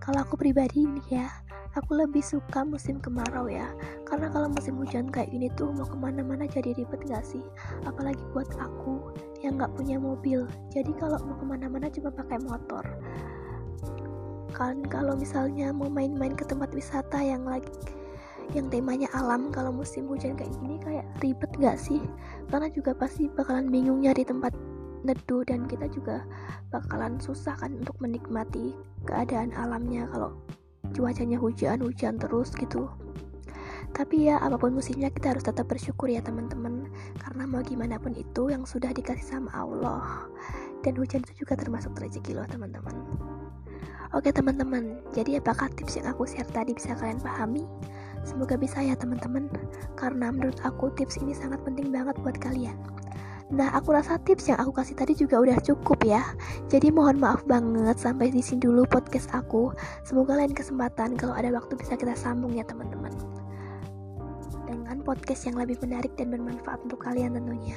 Kalau 0.01 0.25
aku 0.27 0.35
pribadi 0.37 0.83
nih 0.83 1.23
ya 1.23 1.27
aku 1.75 1.99
lebih 1.99 2.23
suka 2.23 2.63
musim 2.63 3.03
kemarau 3.03 3.51
ya. 3.51 3.71
Karena 4.07 4.31
kalau 4.31 4.51
musim 4.51 4.79
hujan 4.79 5.11
kayak 5.11 5.31
ini 5.35 5.51
tuh 5.59 5.75
mau 5.75 5.87
ke 5.87 5.99
mana-mana 5.99 6.47
jadi 6.47 6.75
ribet 6.75 7.03
gak 7.07 7.27
sih? 7.27 7.43
Apalagi 7.87 8.23
buat 8.31 8.47
aku 8.59 9.15
yang 9.43 9.59
nggak 9.59 9.75
punya 9.75 9.99
mobil. 9.99 10.47
Jadi 10.71 10.95
kalau 10.97 11.19
mau 11.27 11.37
ke 11.39 11.47
mana-mana 11.47 11.91
cuma 11.91 12.15
pakai 12.15 12.39
motor. 12.43 12.85
Kan 14.55 14.87
kalau 14.87 15.19
misalnya 15.19 15.75
mau 15.75 15.91
main-main 15.91 16.39
ke 16.39 16.47
tempat 16.47 16.71
wisata 16.71 17.19
yang 17.19 17.43
lagi 17.43 17.71
yang 18.53 18.69
temanya 18.69 19.09
alam 19.17 19.49
kalau 19.49 19.73
musim 19.73 20.05
hujan 20.05 20.37
kayak 20.37 20.53
gini 20.61 20.77
kayak 20.85 21.07
ribet 21.25 21.51
gak 21.59 21.81
sih? 21.81 21.99
Karena 22.53 22.71
juga 22.71 22.95
pasti 22.95 23.27
bakalan 23.27 23.73
bingung 23.73 24.05
nyari 24.05 24.23
tempat 24.23 24.55
neduh 25.05 25.45
dan 25.45 25.69
kita 25.69 25.85
juga 25.93 26.25
bakalan 26.73 27.21
susah 27.21 27.57
kan 27.61 27.77
untuk 27.77 27.97
menikmati 28.01 28.73
keadaan 29.05 29.53
alamnya 29.53 30.09
kalau 30.09 30.33
cuacanya 30.93 31.41
hujan-hujan 31.41 32.21
terus 32.21 32.53
gitu. 32.59 32.91
Tapi 33.95 34.27
ya 34.27 34.43
apa 34.43 34.59
pun 34.59 34.75
musimnya 34.75 35.07
kita 35.09 35.33
harus 35.33 35.47
tetap 35.47 35.71
bersyukur 35.71 36.11
ya 36.11 36.19
teman-teman. 36.19 36.91
Karena 37.17 37.47
mau 37.47 37.63
gimana 37.63 37.95
pun 37.97 38.11
itu 38.19 38.51
yang 38.51 38.67
sudah 38.67 38.91
dikasih 38.91 39.39
sama 39.39 39.55
Allah. 39.55 40.27
Dan 40.83 40.99
hujan 40.99 41.23
itu 41.23 41.47
juga 41.47 41.55
termasuk 41.55 41.95
rezeki 41.97 42.37
loh 42.37 42.47
teman-teman. 42.51 42.93
Oke 44.15 44.31
teman-teman, 44.31 45.03
jadi 45.11 45.43
apakah 45.43 45.67
tips 45.75 45.99
yang 45.99 46.07
aku 46.07 46.23
share 46.23 46.47
tadi 46.55 46.71
bisa 46.71 46.95
kalian 46.95 47.19
pahami? 47.19 47.67
Semoga 48.23 48.55
bisa 48.55 48.79
ya 48.79 48.95
teman-teman, 48.95 49.51
karena 49.99 50.31
menurut 50.31 50.55
aku 50.63 50.87
tips 50.95 51.19
ini 51.19 51.35
sangat 51.35 51.59
penting 51.67 51.91
banget 51.91 52.15
buat 52.23 52.39
kalian. 52.39 52.79
Nah, 53.53 53.77
aku 53.77 53.93
rasa 53.93 54.17
tips 54.25 54.49
yang 54.49 54.57
aku 54.57 54.73
kasih 54.81 54.97
tadi 54.97 55.13
juga 55.13 55.37
udah 55.37 55.61
cukup 55.61 56.01
ya. 56.09 56.25
Jadi 56.73 56.89
mohon 56.89 57.21
maaf 57.21 57.45
banget 57.45 58.01
sampai 58.01 58.33
di 58.33 58.41
sini 58.41 58.65
dulu 58.65 58.89
podcast 58.89 59.29
aku. 59.37 59.69
Semoga 60.01 60.41
lain 60.41 60.57
kesempatan 60.57 61.13
kalau 61.21 61.37
ada 61.37 61.53
waktu 61.53 61.77
bisa 61.77 61.93
kita 62.01 62.17
sambung 62.17 62.57
ya 62.57 62.65
teman-teman. 62.65 63.13
Dengan 64.65 65.05
podcast 65.05 65.45
yang 65.45 65.61
lebih 65.61 65.77
menarik 65.85 66.17
dan 66.17 66.33
bermanfaat 66.33 66.89
untuk 66.89 67.05
kalian 67.05 67.37
tentunya. 67.37 67.77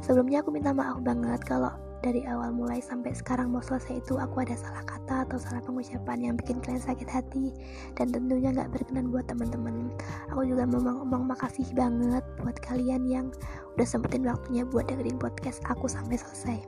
Sebelumnya 0.00 0.40
aku 0.40 0.48
minta 0.56 0.72
maaf 0.72 0.96
banget 1.04 1.44
kalau 1.44 1.72
dari 2.04 2.20
awal 2.28 2.52
mulai 2.52 2.84
sampai 2.84 3.16
sekarang 3.16 3.48
mau 3.48 3.64
selesai 3.64 4.04
itu 4.04 4.20
aku 4.20 4.44
ada 4.44 4.52
salah 4.60 4.84
kata 4.84 5.24
atau 5.24 5.40
salah 5.40 5.64
pengucapan 5.64 6.20
yang 6.20 6.34
bikin 6.36 6.60
kalian 6.60 6.84
sakit 6.84 7.08
hati 7.08 7.56
dan 7.96 8.12
tentunya 8.12 8.52
nggak 8.52 8.68
berkenan 8.76 9.08
buat 9.08 9.24
teman-teman. 9.24 9.88
Aku 10.28 10.44
juga 10.44 10.68
mau 10.68 10.84
ngomong 10.84 11.24
makasih 11.32 11.64
banget 11.72 12.20
buat 12.44 12.60
kalian 12.60 13.08
yang 13.08 13.26
udah 13.80 13.88
sempetin 13.88 14.28
waktunya 14.28 14.68
buat 14.68 14.84
dengerin 14.84 15.16
podcast 15.16 15.64
aku 15.64 15.88
sampai 15.88 16.20
selesai. 16.20 16.60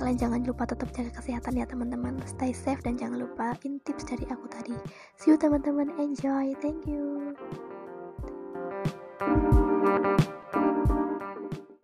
Kalian 0.00 0.16
jangan 0.16 0.40
lupa 0.48 0.64
tetap 0.64 0.88
jaga 0.96 1.12
kesehatan 1.12 1.60
ya 1.60 1.68
teman-teman. 1.68 2.16
Stay 2.24 2.56
safe 2.56 2.80
dan 2.80 2.96
jangan 2.96 3.28
lupa 3.28 3.52
in 3.68 3.76
tips 3.84 4.08
dari 4.08 4.24
aku 4.32 4.48
tadi. 4.48 4.74
See 5.20 5.28
you 5.28 5.36
teman-teman. 5.36 5.92
Enjoy. 6.00 6.56
Thank 6.64 6.88
you. 6.88 7.36
thank 9.20 10.24
you 10.24 10.39